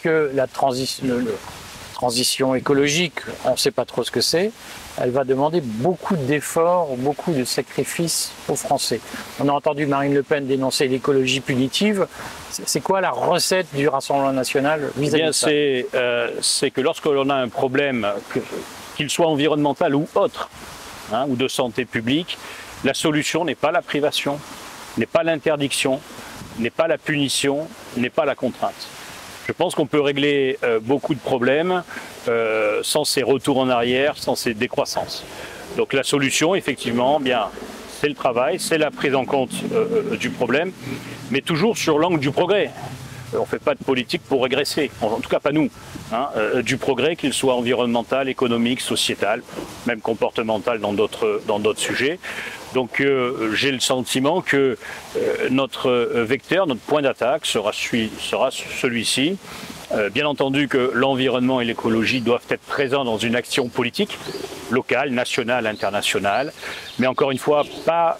que 0.03 0.31
la 0.33 0.47
transition 0.47 2.55
écologique, 2.55 3.19
on 3.45 3.53
ne 3.53 3.57
sait 3.57 3.71
pas 3.71 3.85
trop 3.85 4.03
ce 4.03 4.11
que 4.11 4.21
c'est, 4.21 4.51
elle 5.01 5.11
va 5.11 5.23
demander 5.23 5.61
beaucoup 5.61 6.15
d'efforts, 6.15 6.95
beaucoup 6.97 7.31
de 7.31 7.43
sacrifices 7.43 8.31
aux 8.47 8.55
Français? 8.55 8.99
On 9.39 9.49
a 9.49 9.51
entendu 9.51 9.85
Marine 9.85 10.13
Le 10.13 10.23
Pen 10.23 10.45
dénoncer 10.45 10.87
l'écologie 10.87 11.39
punitive. 11.39 12.07
C'est 12.49 12.81
quoi 12.81 13.01
la 13.01 13.11
recette 13.11 13.67
du 13.73 13.87
Rassemblement 13.87 14.33
national 14.33 14.89
vis-à-vis 14.97 15.27
de 15.27 15.31
ça? 15.31 15.47
euh, 15.47 16.29
C'est 16.41 16.71
que 16.71 16.81
lorsque 16.81 17.05
l'on 17.05 17.29
a 17.29 17.35
un 17.35 17.49
problème, 17.49 18.07
qu'il 18.95 19.09
soit 19.09 19.27
environnemental 19.27 19.95
ou 19.95 20.07
autre, 20.15 20.49
hein, 21.13 21.25
ou 21.27 21.35
de 21.35 21.47
santé 21.47 21.85
publique, 21.85 22.37
la 22.83 22.93
solution 22.93 23.45
n'est 23.45 23.55
pas 23.55 23.71
la 23.71 23.81
privation, 23.81 24.39
n'est 24.97 25.05
pas 25.05 25.23
l'interdiction, 25.23 25.99
n'est 26.59 26.69
pas 26.69 26.87
la 26.87 26.97
punition, 26.97 27.67
n'est 27.97 28.09
pas 28.09 28.25
la 28.25 28.35
contrainte. 28.35 28.87
Je 29.47 29.51
pense 29.51 29.75
qu'on 29.75 29.85
peut 29.85 30.01
régler 30.01 30.57
euh, 30.63 30.79
beaucoup 30.79 31.13
de 31.13 31.19
problèmes 31.19 31.83
euh, 32.27 32.79
sans 32.81 33.03
ces 33.03 33.21
retours 33.21 33.59
en 33.59 33.69
arrière, 33.69 34.17
sans 34.17 34.35
ces 34.35 34.53
décroissances. 34.53 35.23
Donc 35.77 35.93
la 35.93 36.03
solution, 36.03 36.55
effectivement, 36.55 37.21
c'est 38.01 38.07
le 38.07 38.15
travail, 38.15 38.59
c'est 38.59 38.77
la 38.77 38.89
prise 38.89 39.13
en 39.13 39.25
compte 39.25 39.51
euh, 39.73 40.15
du 40.17 40.31
problème, 40.31 40.71
mais 41.29 41.41
toujours 41.41 41.77
sur 41.77 41.99
l'angle 41.99 42.19
du 42.19 42.31
progrès. 42.31 42.71
On 43.33 43.41
ne 43.41 43.45
fait 43.45 43.59
pas 43.59 43.75
de 43.75 43.83
politique 43.83 44.21
pour 44.27 44.43
régresser, 44.43 44.89
en 45.01 45.19
tout 45.19 45.29
cas 45.29 45.39
pas 45.39 45.51
nous. 45.51 45.69
Hein, 46.13 46.29
du 46.63 46.77
progrès, 46.77 47.15
qu'il 47.15 47.33
soit 47.33 47.55
environnemental, 47.55 48.29
économique, 48.29 48.79
sociétal, 48.79 49.41
même 49.87 49.99
comportemental 49.99 50.79
dans 50.79 50.93
d'autres 50.93 51.79
sujets. 51.79 52.19
Donc 52.75 52.99
euh, 52.99 53.53
j'ai 53.55 53.71
le 53.71 53.79
sentiment 53.79 54.41
que 54.41 54.77
euh, 55.15 55.49
notre 55.49 55.89
vecteur, 55.91 56.67
notre 56.67 56.81
point 56.81 57.01
d'attaque 57.01 57.45
sera, 57.45 57.71
celui-ci. 57.71 59.37
Euh, 59.93 60.09
bien 60.09 60.27
entendu 60.27 60.67
que 60.67 60.91
l'environnement 60.93 61.61
et 61.61 61.65
l'écologie 61.65 62.19
doivent 62.19 62.45
être 62.49 62.63
présents 62.63 63.05
dans 63.05 63.17
une 63.17 63.35
action 63.37 63.69
politique, 63.69 64.17
locale, 64.71 65.11
nationale, 65.11 65.67
internationale, 65.67 66.51
mais 66.99 67.07
encore 67.07 67.31
une 67.31 67.37
fois, 67.37 67.63
pas 67.85 68.19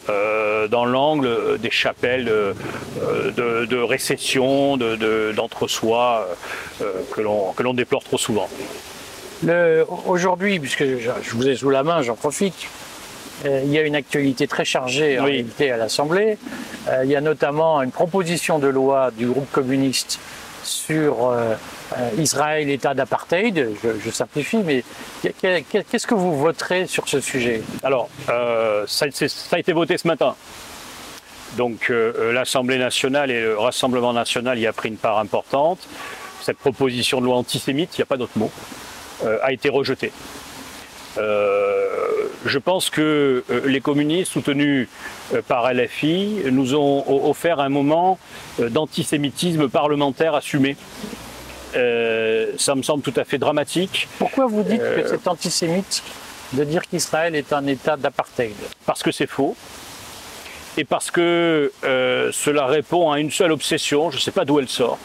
dans 0.70 0.86
l'angle 0.86 1.58
des 1.60 1.72
chapelles 1.72 2.26
de, 2.26 3.82
récession, 3.82 4.78
d'entre-soi 4.78 6.28
que 7.12 7.22
l'on 7.64 7.74
déplore 7.74 8.04
trop 8.04 8.20
souvent. 8.20 8.48
Aujourd'hui, 10.06 10.60
puisque 10.60 10.86
je 10.86 11.32
vous 11.32 11.48
ai 11.48 11.56
sous 11.56 11.72
la 11.72 11.84
main, 11.84 12.04
j'en 12.04 12.16
profite, 12.16 12.54
euh, 12.54 12.95
il 13.44 13.72
y 13.72 13.78
a 13.78 13.82
une 13.82 13.96
actualité 13.96 14.48
très 14.48 14.66
chargée 14.66 15.20
en 15.20 15.26
réalité 15.26 15.72
à 15.72 15.78
l'Assemblée. 15.78 16.38
Euh, 16.88 17.04
il 17.04 17.10
y 17.10 17.16
a 17.16 17.22
notamment 17.22 17.82
une 17.82 17.92
proposition 17.92 18.60
de 18.60 18.68
loi 18.68 19.12
du 19.12 19.28
groupe 19.28 19.52
communiste 19.52 20.20
sur 20.64 21.30
euh, 21.30 21.56
Israël, 22.18 22.70
État 22.70 22.94
d'apartheid. 22.94 23.70
Je, 23.84 24.10
simplifie, 24.10 24.58
mais 24.58 24.84
qu'est-ce 25.22 26.08
que 26.08 26.16
vous 26.16 26.38
voterez 26.38 26.88
sur 26.88 27.08
ce 27.08 27.20
sujet? 27.20 27.62
Alors, 27.84 28.10
ça, 28.88 29.06
a 29.52 29.60
été 29.60 29.74
voté 29.74 29.98
ce 29.98 30.08
matin. 30.08 30.36
Donc 31.58 31.92
l'Assemblée 32.34 32.80
nationale 32.80 33.32
et 33.32 33.42
le 33.42 33.58
Rassemblement 33.58 34.12
national 34.12 34.58
y 34.60 34.68
a 34.68 34.74
pris 34.74 34.90
une 34.90 34.98
part 34.98 35.20
importante. 35.20 35.80
Cette 36.42 36.58
proposition 36.58 37.22
de 37.22 37.26
loi 37.26 37.38
antisémite, 37.38 37.96
il 37.96 38.02
n'y 38.02 38.04
a 38.04 38.08
pas 38.08 38.18
d'autre 38.18 38.38
mot, 38.38 38.52
a 39.24 39.52
été 39.54 39.70
rejetée. 39.70 40.12
Euh, 42.46 42.50
je 42.50 42.60
pense 42.60 42.90
que 42.90 43.44
euh, 43.50 43.62
les 43.66 43.82
communistes 43.82 44.32
soutenus 44.32 44.88
euh, 45.34 45.42
par 45.42 45.72
LFI 45.74 46.44
nous 46.52 46.76
ont 46.76 47.30
offert 47.30 47.60
un 47.60 47.70
moment 47.70 48.18
d'antisémitisme 48.60 49.70
parlementaire 49.70 50.36
assumé. 50.36 50.78
ça 51.74 52.76
me 52.76 52.84
semble 52.84 53.04
tout 53.04 53.14
à 53.18 53.26
fait 53.26 53.38
dramatique. 53.38 54.08
Pourquoi 54.18 54.48
vous 54.48 54.64
dites 54.64 54.82
que 54.82 55.08
c'est 55.08 55.28
antisémite 55.28 56.04
de 56.54 56.64
dire 56.64 56.84
qu'Israël 56.84 57.36
est 57.36 57.52
un 57.52 57.66
État 57.68 57.98
d'apartheid? 57.98 58.56
Parce 58.86 59.04
que 59.04 59.12
c'est 59.12 59.28
faux. 59.28 59.56
Et 60.78 60.86
parce 60.86 61.12
que 61.12 61.72
cela 61.82 62.66
répond 62.66 63.12
à 63.12 63.20
une 63.20 63.32
seule 63.32 63.52
obsession, 63.52 64.10
je 64.12 64.18
ne 64.18 64.22
sais 64.22 64.32
pas 64.32 64.46
d'où 64.46 64.60
elle 64.60 64.70
sort, 64.70 64.98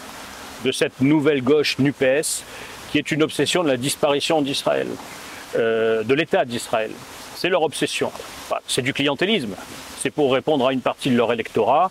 de 0.64 0.70
cette 0.70 1.00
nouvelle 1.00 1.42
gauche 1.42 1.78
NUPES, 1.78 2.44
qui 2.92 2.98
est 2.98 3.10
une 3.10 3.22
obsession 3.24 3.64
de 3.64 3.68
la 3.68 3.76
disparition 3.76 4.42
d'Israël. 4.42 4.88
Euh, 5.56 6.04
de 6.04 6.14
l'État 6.14 6.44
d'Israël. 6.44 6.92
C'est 7.40 7.48
leur 7.48 7.62
obsession. 7.62 8.12
c'est 8.68 8.82
du 8.82 8.92
clientélisme. 8.92 9.54
C'est 9.98 10.10
pour 10.10 10.30
répondre 10.30 10.66
à 10.66 10.74
une 10.74 10.82
partie 10.82 11.08
de 11.08 11.16
leur 11.16 11.32
électorat. 11.32 11.90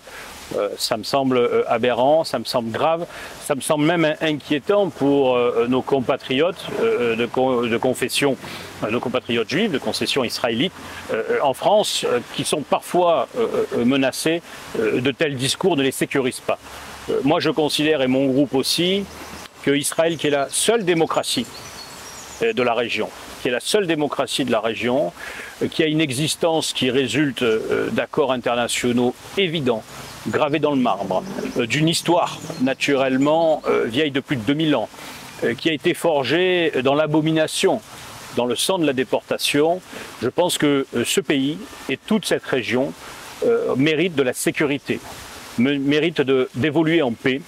Euh, 0.55 0.69
ça 0.77 0.95
me 0.95 1.01
semble 1.01 1.37
euh, 1.37 1.63
aberrant, 1.67 2.23
ça 2.23 2.37
me 2.37 2.43
semble 2.43 2.69
grave, 2.69 3.07
ça 3.45 3.55
me 3.55 3.61
semble 3.61 3.83
même 3.85 4.15
inquiétant 4.21 4.91
pour 4.91 5.35
euh, 5.35 5.65
nos 5.67 5.81
compatriotes 5.81 6.67
de, 6.79 7.77
confession, 7.77 8.37
nos 8.91 8.99
compatriotes 8.99 9.49
juifs 9.49 9.71
de 9.71 9.79
concession 9.79 10.23
israélite 10.23 10.73
en 11.41 11.55
France, 11.55 12.05
qui 12.35 12.43
sont 12.43 12.61
parfois 12.61 13.27
menacés 13.75 14.43
de 14.77 15.09
tels 15.09 15.35
discours 15.35 15.75
ne 15.77 15.81
les 15.81 15.91
sécurisent 15.91 16.41
pas. 16.41 16.59
moi, 17.23 17.39
je 17.39 17.49
considère, 17.49 18.03
et 18.03 18.07
mon 18.07 18.27
groupe 18.27 18.53
aussi, 18.53 19.03
que 19.63 19.71
Israël, 19.71 20.17
qui 20.17 20.27
est 20.27 20.31
la 20.31 20.47
seule 20.51 20.85
démocratie 20.85 21.47
de 22.41 22.61
la 22.61 22.75
région, 22.75 23.09
qui 23.41 23.47
est 23.47 23.51
la 23.51 23.59
seule 23.59 23.87
démocratie 23.87 24.45
de 24.45 24.51
la 24.51 24.59
région, 24.59 25.13
qui 25.71 25.83
a 25.83 25.87
une 25.87 26.01
existence 26.01 26.73
qui 26.73 26.89
résulte 26.91 27.43
d'accords 27.91 28.31
internationaux 28.31 29.13
évidents, 29.37 29.83
gravé 30.27 30.59
dans 30.59 30.71
le 30.71 30.81
marbre, 30.81 31.23
euh, 31.57 31.65
d'une 31.65 31.87
histoire 31.87 32.39
naturellement 32.61 33.61
euh, 33.67 33.85
vieille 33.85 34.11
de 34.11 34.19
plus 34.19 34.35
de 34.35 34.41
2000 34.41 34.75
ans, 34.75 34.89
euh, 35.43 35.53
qui 35.53 35.69
a 35.69 35.73
été 35.73 35.93
forgée 35.93 36.71
dans 36.83 36.95
l'abomination, 36.95 37.81
dans 38.35 38.45
le 38.45 38.55
sang 38.55 38.79
de 38.79 38.85
la 38.85 38.93
déportation, 38.93 39.81
je 40.21 40.29
pense 40.29 40.57
que 40.57 40.85
ce 41.03 41.19
pays 41.19 41.57
et 41.89 41.97
toute 41.97 42.25
cette 42.25 42.45
région 42.45 42.93
méritent 43.75 44.15
de 44.15 44.21
la 44.21 44.33
sécurité, 44.33 44.99
méritent 45.57 46.21
d'évoluer 46.53 47.01
en 47.01 47.11
paix 47.11 47.41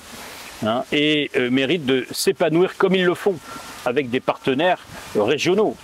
hein, 0.66 0.84
et 0.92 1.30
méritent 1.52 1.86
de 1.86 2.08
s'épanouir 2.12 2.78
comme 2.78 2.96
ils 2.96 3.06
le 3.06 3.14
font 3.14 3.36
avec 3.86 4.10
des 4.10 4.20
partenaires 4.20 4.80
régionaux, 5.16 5.76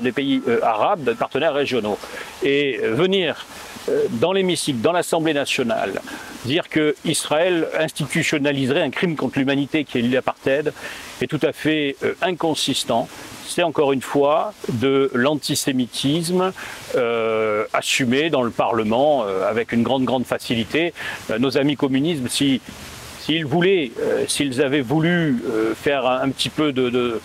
des 0.00 0.12
pays 0.12 0.42
arabes, 0.62 1.04
des 1.04 1.14
partenaires 1.14 1.54
régionaux. 1.54 1.98
Et 2.42 2.78
venir 2.82 3.46
dans 4.10 4.32
l'hémicycle, 4.32 4.80
dans 4.80 4.92
l'Assemblée 4.92 5.34
nationale, 5.34 6.00
dire 6.44 6.68
que 6.68 6.94
Israël 7.04 7.68
institutionnaliserait 7.78 8.82
un 8.82 8.90
crime 8.90 9.16
contre 9.16 9.38
l'humanité 9.38 9.84
qui 9.84 9.98
est 9.98 10.02
l'apartheid 10.02 10.72
est 11.20 11.26
tout 11.26 11.40
à 11.42 11.52
fait 11.52 11.96
euh, 12.02 12.14
inconsistant. 12.22 13.08
C'est 13.46 13.62
encore 13.62 13.92
une 13.92 14.02
fois 14.02 14.54
de 14.68 15.10
l'antisémitisme 15.12 16.52
euh, 16.96 17.64
assumé 17.72 18.30
dans 18.30 18.42
le 18.42 18.50
Parlement 18.50 19.24
euh, 19.24 19.48
avec 19.48 19.72
une 19.72 19.82
grande 19.82 20.04
grande 20.04 20.24
facilité. 20.24 20.94
nos 21.38 21.58
amis 21.58 21.76
communistes, 21.76 22.26
si 22.28 22.60
s'ils 23.30 23.46
voulaient, 23.46 23.92
s'ils 24.26 24.60
avaient 24.60 24.80
voulu 24.80 25.42
faire 25.76 26.06
un, 26.06 26.28
petit 26.30 26.48
peu 26.48 26.72
de, 26.72 27.20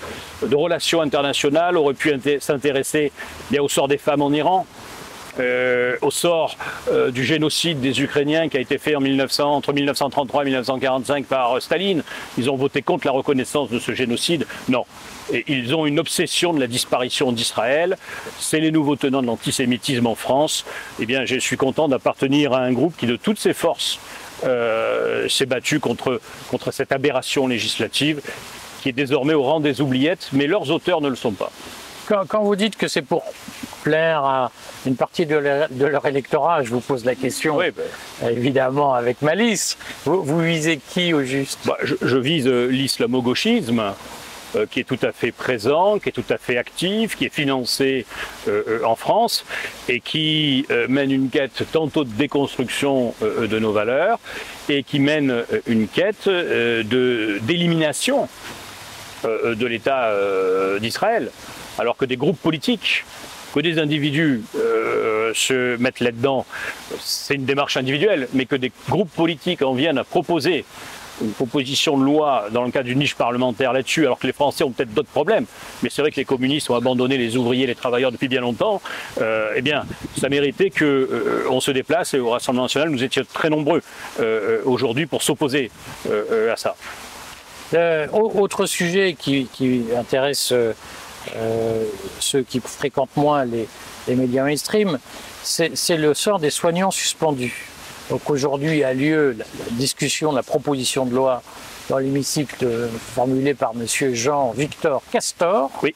relations 0.53 1.01
internationales, 1.01 1.77
auraient 1.77 1.95
pu 1.95 2.13
s'intéresser 2.39 3.11
au 3.57 3.67
sort 3.67 3.87
des 3.87 3.97
femmes 3.97 4.21
en 4.21 4.31
Iran, 4.31 4.67
euh, 5.39 5.97
au 6.01 6.11
sort 6.11 6.55
euh, 6.89 7.11
du 7.11 7.25
génocide 7.25 7.81
des 7.81 8.01
Ukrainiens 8.01 8.47
qui 8.47 8.55
a 8.55 8.61
été 8.61 8.77
fait 8.77 8.95
en 8.95 9.01
1900, 9.01 9.53
entre 9.53 9.73
1933 9.73 10.43
et 10.43 10.45
1945 10.45 11.25
par 11.25 11.61
Staline. 11.61 12.03
Ils 12.37 12.49
ont 12.49 12.55
voté 12.55 12.81
contre 12.81 13.05
la 13.05 13.11
reconnaissance 13.11 13.69
de 13.69 13.79
ce 13.79 13.93
génocide. 13.93 14.47
Non. 14.69 14.85
Et 15.33 15.43
ils 15.47 15.75
ont 15.75 15.85
une 15.85 15.99
obsession 15.99 16.53
de 16.53 16.59
la 16.61 16.67
disparition 16.67 17.33
d'Israël. 17.33 17.97
C'est 18.39 18.61
les 18.61 18.71
nouveaux 18.71 18.95
tenants 18.95 19.21
de 19.21 19.27
l'antisémitisme 19.27 20.07
en 20.07 20.15
France. 20.15 20.65
Eh 21.01 21.05
bien, 21.05 21.25
je 21.25 21.37
suis 21.37 21.57
content 21.57 21.89
d'appartenir 21.89 22.53
à 22.53 22.59
un 22.59 22.71
groupe 22.71 22.95
qui, 22.95 23.05
de 23.05 23.17
toutes 23.17 23.39
ses 23.39 23.53
forces, 23.53 23.99
euh, 24.43 25.27
s'est 25.29 25.45
battu 25.45 25.79
contre, 25.79 26.19
contre 26.49 26.71
cette 26.71 26.91
aberration 26.91 27.47
législative 27.47 28.21
qui 28.81 28.89
est 28.89 28.93
désormais 28.93 29.33
au 29.33 29.41
rang 29.41 29.59
des 29.59 29.81
oubliettes, 29.81 30.29
mais 30.31 30.45
leurs 30.45 30.69
auteurs 30.69 31.01
ne 31.01 31.09
le 31.09 31.15
sont 31.15 31.31
pas. 31.31 31.51
Quand, 32.07 32.43
vous 32.43 32.55
dites 32.55 32.77
que 32.77 32.87
c'est 32.87 33.01
pour 33.01 33.23
plaire 33.83 34.23
à 34.23 34.51
une 34.85 34.95
partie 34.95 35.25
de 35.25 35.35
leur, 35.35 36.05
électorat, 36.05 36.61
je 36.61 36.69
vous 36.69 36.81
pose 36.81 37.03
la 37.03 37.15
question, 37.15 37.57
ben. 37.57 37.73
évidemment 38.29 38.93
avec 38.93 39.23
malice, 39.23 39.75
vous, 40.05 40.39
visez 40.39 40.79
qui 40.89 41.15
au 41.15 41.23
juste? 41.23 41.59
Bah, 41.65 41.77
je, 41.81 42.17
vise 42.17 42.47
euh, 42.47 42.67
l'islamo-gauchisme, 42.67 43.93
euh, 44.55 44.65
qui 44.69 44.79
est 44.79 44.83
tout 44.83 44.99
à 45.01 45.11
fait 45.11 45.31
présent, 45.31 45.99
qui 45.99 46.09
est 46.09 46.11
tout 46.11 46.23
à 46.29 46.37
fait 46.37 46.57
actif, 46.57 47.15
qui 47.15 47.25
est 47.25 47.33
financé 47.33 48.05
euh, 48.47 48.83
en 48.83 48.95
France 48.95 49.45
et 49.89 49.99
qui 49.99 50.65
mène 50.89 51.11
une 51.11 51.29
quête 51.29 51.63
tantôt 51.71 52.03
de 52.03 52.09
déconstruction 52.09 53.13
de 53.21 53.59
nos 53.59 53.71
valeurs 53.71 54.19
et 54.69 54.83
qui 54.83 54.99
mène 54.99 55.43
une 55.67 55.87
quête 55.87 56.27
d'élimination 56.27 58.27
de 59.23 59.65
l'État 59.65 60.11
d'Israël. 60.79 61.29
Alors 61.77 61.97
que 61.97 62.05
des 62.05 62.17
groupes 62.17 62.39
politiques, 62.39 63.03
que 63.55 63.61
des 63.61 63.79
individus 63.79 64.43
euh, 64.57 65.31
se 65.33 65.77
mettent 65.77 66.01
là-dedans, 66.01 66.45
c'est 66.99 67.35
une 67.35 67.45
démarche 67.45 67.77
individuelle, 67.77 68.27
mais 68.33 68.45
que 68.45 68.57
des 68.57 68.71
groupes 68.89 69.11
politiques 69.11 69.61
en 69.61 69.73
viennent 69.73 69.97
à 69.97 70.03
proposer 70.03 70.65
une 71.21 71.31
proposition 71.31 71.97
de 71.97 72.03
loi 72.03 72.45
dans 72.51 72.63
le 72.63 72.71
cadre 72.71 72.85
d'une 72.85 72.99
niche 72.99 73.15
parlementaire 73.15 73.73
là-dessus, 73.73 74.05
alors 74.05 74.19
que 74.19 74.27
les 74.27 74.33
Français 74.33 74.63
ont 74.63 74.71
peut-être 74.71 74.93
d'autres 74.93 75.09
problèmes, 75.09 75.45
mais 75.81 75.89
c'est 75.89 76.01
vrai 76.01 76.11
que 76.11 76.17
les 76.17 76.25
communistes 76.25 76.69
ont 76.69 76.75
abandonné 76.75 77.17
les 77.17 77.37
ouvriers, 77.37 77.67
les 77.67 77.75
travailleurs 77.75 78.11
depuis 78.11 78.27
bien 78.27 78.41
longtemps, 78.41 78.81
euh, 79.21 79.53
eh 79.55 79.61
bien, 79.61 79.85
ça 80.19 80.29
méritait 80.29 80.69
qu'on 80.69 80.85
euh, 80.85 81.59
se 81.59 81.71
déplace 81.71 82.13
et 82.13 82.19
au 82.19 82.29
Rassemblement 82.29 82.65
national, 82.65 82.89
nous 82.89 83.03
étions 83.03 83.23
très 83.33 83.49
nombreux 83.49 83.81
aujourd'hui 84.65 85.05
pour 85.05 85.23
s'opposer 85.23 85.71
à 86.05 86.55
ça. 86.55 86.75
autre 88.13 88.65
sujet 88.65 89.15
qui 89.17 89.85
intéresse 89.97 90.53
euh, 91.35 91.83
ceux 92.19 92.43
qui 92.43 92.59
fréquentent 92.59 93.15
moins 93.15 93.45
les, 93.45 93.67
médias 94.15 94.43
mainstream, 94.43 94.99
c'est 95.43 95.97
le 95.97 96.13
sort 96.13 96.39
des 96.39 96.51
soignants 96.51 96.91
suspendus. 96.91 97.67
Donc 98.09 98.29
aujourd'hui 98.29 98.83
a 98.83 98.93
lieu 98.93 99.35
la, 99.37 99.45
discussion 99.71 100.31
de 100.31 100.37
la 100.37 100.43
proposition 100.43 101.05
de 101.05 101.15
loi 101.15 101.41
dans 101.89 101.97
l'hémicycle 101.97 102.65
formulée 103.15 103.53
par 103.53 103.71
M. 103.75 104.13
Jean-Victor 104.13 105.01
Castor. 105.11 105.69
Oui. 105.83 105.93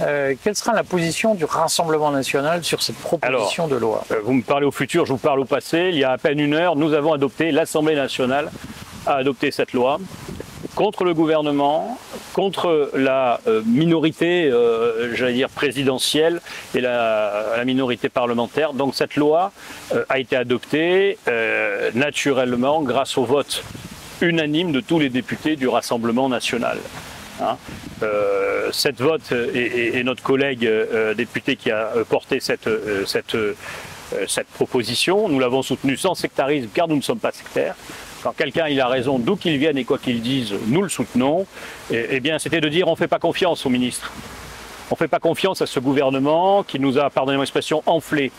Euh, 0.00 0.34
quelle 0.44 0.54
sera 0.54 0.74
la 0.74 0.84
position 0.84 1.34
du 1.34 1.44
Rassemblement 1.44 2.10
national 2.10 2.62
sur 2.64 2.82
cette 2.82 2.96
proposition 2.96 3.66
de 3.66 3.76
loi? 3.76 4.04
euh, 4.10 4.20
Vous 4.22 4.34
me 4.34 4.42
parlez 4.42 4.66
au 4.66 4.70
futur, 4.70 5.06
je 5.06 5.12
vous 5.12 5.18
parle 5.18 5.40
au 5.40 5.44
passé. 5.46 5.88
Il 5.90 5.98
y 5.98 6.04
a 6.04 6.10
à 6.12 6.18
peine 6.18 6.38
une 6.38 6.54
heure, 6.54 6.76
nous 6.76 6.92
avons 6.92 7.12
adopté, 7.14 7.50
l'Assemblée 7.50 7.94
nationale 7.94 8.50
a 9.06 9.14
adopté 9.14 9.50
cette 9.50 9.72
loi 9.72 9.98
contre 10.76 11.04
le 11.04 11.14
gouvernement, 11.14 11.98
contre 12.34 12.90
la 12.94 13.40
euh, 13.48 13.62
minorité, 13.64 14.44
euh, 14.44 15.16
j'allais 15.16 15.32
dire 15.32 15.48
présidentielle 15.48 16.40
et 16.74 16.80
la, 16.82 17.64
minorité 17.64 18.08
parlementaire. 18.10 18.74
Donc 18.74 18.94
cette 18.94 19.16
loi 19.16 19.50
euh, 19.92 20.04
a 20.08 20.20
été 20.20 20.36
adoptée 20.36 21.18
naturellement 21.94 22.82
grâce 22.82 23.16
au 23.18 23.24
vote 23.24 23.64
unanime 24.20 24.70
de 24.70 24.80
tous 24.80 24.98
les 25.00 25.08
députés 25.08 25.56
du 25.56 25.66
Rassemblement 25.66 26.28
national. 26.28 26.78
Hein. 27.42 27.56
cette 28.72 29.00
vote 29.02 29.30
et, 29.32 30.02
notre 30.04 30.22
collègue 30.22 30.66
député 31.16 31.56
qui 31.56 31.70
a 31.70 31.90
porté 32.08 32.40
cette, 32.40 32.68
proposition, 34.54 35.28
nous 35.28 35.38
l'avons 35.38 35.62
soutenue 35.62 35.98
sans 35.98 36.14
sectarisme 36.14 36.68
car 36.72 36.88
nous 36.88 36.96
ne 36.96 37.02
sommes 37.02 37.18
pas 37.18 37.32
sectaires. 37.32 37.74
Quelqu'un 38.36 38.68
il 38.68 38.80
a 38.80 38.88
raison, 38.88 39.18
d'où 39.18 39.36
qu'il 39.36 39.58
vienne 39.58 39.78
et 39.78 39.84
quoi 39.84 39.98
qu'il 39.98 40.22
dise, 40.22 40.54
nous 40.66 40.82
le 40.82 40.88
soutenons. 40.88 41.46
Eh 41.90 42.20
bien, 42.20 42.38
c'était 42.38 42.60
de 42.60 42.68
dire 42.68 42.88
on 42.88 42.92
ne 42.92 42.96
fait 42.96 43.08
pas 43.08 43.18
confiance 43.18 43.66
au 43.66 43.68
ministre. 43.68 44.12
On 44.90 44.94
ne 44.94 44.98
fait 44.98 45.08
pas 45.08 45.18
confiance 45.18 45.62
à 45.62 45.66
ce 45.66 45.80
gouvernement 45.80 46.62
qui 46.62 46.78
nous 46.78 46.98
a, 46.98 47.10
pardonnez-moi 47.10 47.42
l'expression, 47.42 47.82
enflé, 47.86 48.30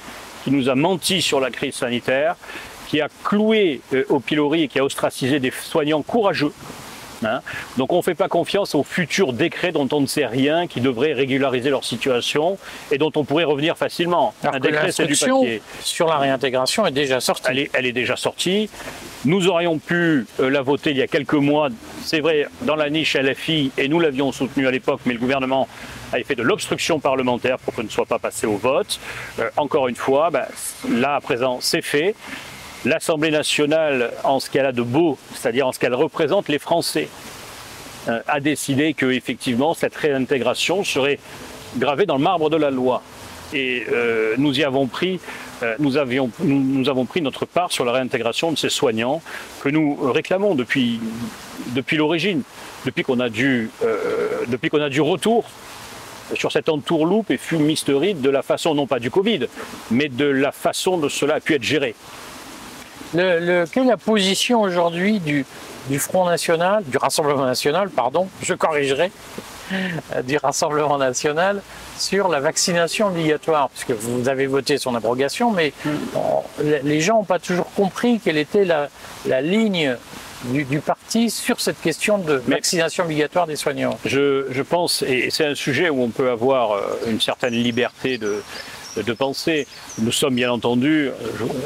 qui 0.44 0.52
nous 0.52 0.70
a 0.70 0.76
menti 0.76 1.22
sur 1.22 1.42
la 1.42 1.52
crise 1.52 1.76
sanitaire, 1.76 2.36
qui 2.88 3.02
a 3.02 3.10
cloué 3.24 3.82
euh, 3.94 4.06
au 4.08 4.20
pilori 4.20 4.64
et 4.64 4.68
qui 4.70 4.80
a 4.80 4.86
ostracisé 4.86 5.40
des 5.40 5.52
soignants 5.52 6.02
courageux 6.02 6.54
Hein. 7.24 7.42
Donc 7.78 7.94
on 7.94 7.98
ne 7.98 8.02
fait 8.02 8.16
pas 8.16 8.28
confiance 8.28 8.76
aux 8.76 8.84
futurs 8.84 9.34
décrets 9.34 9.72
dont 9.72 9.88
on 9.92 10.02
ne 10.02 10.06
sait 10.06 10.26
rien, 10.26 10.68
qui 10.68 10.82
devraient 10.82 11.14
régulariser 11.14 11.70
leur 11.70 11.84
situation 11.84 12.58
et 12.92 12.98
dont 12.98 13.12
on 13.16 13.24
pourrait 13.24 13.44
revenir 13.44 13.78
facilement. 13.78 14.34
un 14.44 14.60
décret, 14.60 14.92
c'est 14.92 15.06
du 15.06 15.16
papier. 15.16 15.62
Sur 15.82 16.08
la 16.08 16.18
réintégration 16.18 16.86
est 16.86 16.92
déjà 16.92 17.20
sortie. 17.20 17.70
Elle 17.74 17.86
est, 17.86 17.92
déjà 17.92 18.16
sortie. 18.16 18.70
Nous 19.26 19.48
aurions 19.48 19.80
pu 19.80 20.26
euh, 20.40 20.50
la 20.50 20.62
voter 20.62 20.92
il 20.92 20.98
y 20.98 21.02
a 21.02 21.08
quelques 21.08 21.34
mois, 21.34 21.70
c'est 22.04 22.20
vrai, 22.20 22.48
dans 22.62 22.76
la 22.76 22.90
niche 22.90 23.16
LFI, 23.16 23.72
et 23.78 23.88
nous 23.88 24.00
l'avions 24.00 24.32
soutenue 24.32 24.68
à 24.68 24.72
l'époque, 24.72 25.02
mais 25.06 25.14
le 25.14 25.20
gouvernement 25.20 25.68
avait 26.14 26.24
fait 26.24 26.36
de 26.36 26.44
l'obstruction 26.44 27.00
parlementaire 27.00 27.58
pour 27.60 27.74
que 27.74 27.82
ne 27.82 27.90
soit 27.90 28.06
pas 28.06 28.20
passé 28.20 28.48
au 28.48 28.58
vote. 28.58 29.00
Euh, 29.40 29.50
encore 29.58 29.88
une 29.88 29.96
fois, 29.96 30.30
ben, 30.30 30.46
là 30.90 31.16
à 31.16 31.22
présent, 31.22 31.58
c'est 31.62 31.82
fait 31.82 32.16
l'Assemblée 32.86 33.32
nationale, 33.32 34.12
en 34.24 34.40
ce 34.40 34.50
qu'elle 34.50 34.66
a 34.66 34.72
de 34.72 34.82
beau, 34.82 35.18
c'est-à-dire 35.34 35.68
en 35.68 35.72
ce 35.72 35.80
qu'elle 35.80 35.96
représente 35.96 36.48
les 36.48 36.60
Français, 36.60 37.10
euh, 38.08 38.20
a 38.28 38.40
décidé 38.40 38.94
que 38.94 39.08
effectivement 39.08 39.74
cette 39.74 39.96
réintégration 39.96 40.84
serait 40.84 41.20
gravée 41.78 42.06
dans 42.06 42.16
le 42.18 42.24
marbre 42.24 42.50
de 42.50 42.58
la 42.58 42.72
loi. 42.72 43.02
Et 43.54 43.86
euh, 43.92 44.36
nous 44.38 44.60
y 44.60 44.64
avons 44.64 44.88
pris, 44.88 45.20
euh, 45.64 45.76
nous, 45.80 45.98
avions, 45.98 46.30
nous, 46.40 46.90
avons 46.90 47.06
pris 47.06 47.22
notre 47.22 47.46
part 47.46 47.72
sur 47.72 47.86
la 47.86 47.92
réintégration 47.92 48.52
de 48.52 48.58
ces 48.58 48.70
soignants 48.70 49.22
que 49.62 49.70
nous 49.70 49.96
réclamons 50.12 50.56
depuis, 50.56 51.00
depuis 51.68 51.98
l'origine, 51.98 52.44
depuis 52.86 53.04
qu'on 53.04 53.20
a, 53.20 53.30
du, 53.30 53.70
depuis 54.48 54.70
qu'on 54.70 54.82
a 54.82 54.90
du 54.90 55.02
retour 55.02 55.46
sur 56.34 56.52
cette 56.52 56.70
entourloupe 56.70 57.32
et 57.32 57.38
fumisterie 57.38 58.14
de 58.14 58.30
la 58.30 58.42
façon, 58.42 58.76
non 58.76 58.86
pas 58.86 59.00
du 59.00 59.10
Covid, 59.10 59.48
mais 59.92 60.10
de 60.10 60.26
la 60.26 60.52
façon 60.52 60.98
dont 60.98 61.10
cela 61.10 61.36
a 61.36 61.40
pu 61.40 61.56
être 61.56 61.64
géré. 61.64 61.96
Le, 63.14 63.66
quelle 63.66 63.84
est 63.84 63.88
la 63.88 63.98
position 63.98 64.62
aujourd'hui 64.62 65.20
du, 65.20 65.46
du 65.90 66.00
Front 66.00 66.26
National, 66.26 66.84
du 66.86 66.98
Rassemblement 66.98 67.46
National, 67.46 67.90
pardon, 67.90 68.28
je 68.42 68.54
corrigerai, 68.54 69.12
du 70.24 70.38
Rassemblement 70.38 70.98
National 70.98 71.62
sur 71.98 72.28
la 72.28 72.40
vaccination 72.40 73.08
obligatoire, 73.08 73.70
puisque 73.70 73.92
vous 73.92 74.30
avez 74.30 74.48
voté 74.48 74.78
son 74.78 74.96
abrogation, 74.96 75.52
mais 75.52 75.74
les 76.84 77.02
gens 77.02 77.18
n'ont 77.18 77.24
pas 77.24 77.40
toujours 77.40 77.72
compris 77.74 78.20
quelle 78.24 78.38
était 78.38 78.66
la, 78.66 79.42
ligne 79.42 79.96
du, 80.46 80.80
parti 80.80 81.30
sur 81.30 81.60
cette 81.60 81.82
question 81.82 82.18
de 82.18 82.36
vaccination 82.48 83.06
obligatoire 83.06 83.48
des 83.48 83.56
soignants. 83.56 83.98
Je, 84.06 84.62
pense, 84.62 85.02
et 85.02 85.30
c'est 85.32 85.46
un 85.46 85.56
sujet 85.56 85.90
où 85.90 86.02
on 86.02 86.10
peut 86.10 86.30
avoir 86.30 86.72
euh, 86.72 86.82
une 87.08 87.20
certaine 87.20 87.54
liberté 87.54 88.18
de, 88.18 88.42
de 89.04 89.14
penser. 89.14 89.68
Nous 90.00 90.12
sommes 90.12 90.36
bien 90.36 90.52
entendu, 90.52 91.10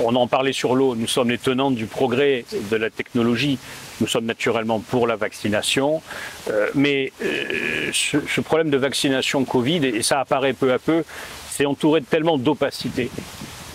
on 0.04 0.16
en 0.16 0.28
parlait 0.28 0.54
sur 0.54 0.76
l'eau, 0.76 0.96
nous 0.96 1.08
sommes 1.08 1.30
les 1.30 1.38
tenants 1.38 1.72
du 1.72 1.86
progrès 1.86 2.46
de 2.70 2.76
la 2.76 2.90
technologie. 2.90 3.58
Nous 4.02 4.08
sommes 4.08 4.26
naturellement 4.26 4.80
pour 4.80 5.06
la 5.06 5.16
vaccination, 5.16 6.02
euh, 6.50 6.70
mais 6.74 7.12
euh, 7.22 7.92
ce, 7.94 8.42
problème 8.42 8.72
de 8.72 8.78
vaccination 8.78 9.46
Covid, 9.46 9.86
et 9.86 10.02
ça 10.02 10.20
apparaît 10.20 10.54
peu 10.54 10.74
à 10.74 10.80
peu, 10.80 11.04
c'est 11.52 11.68
entouré 11.68 12.02
de 12.02 12.06
tellement 12.08 12.40
d'opacité, 12.40 13.12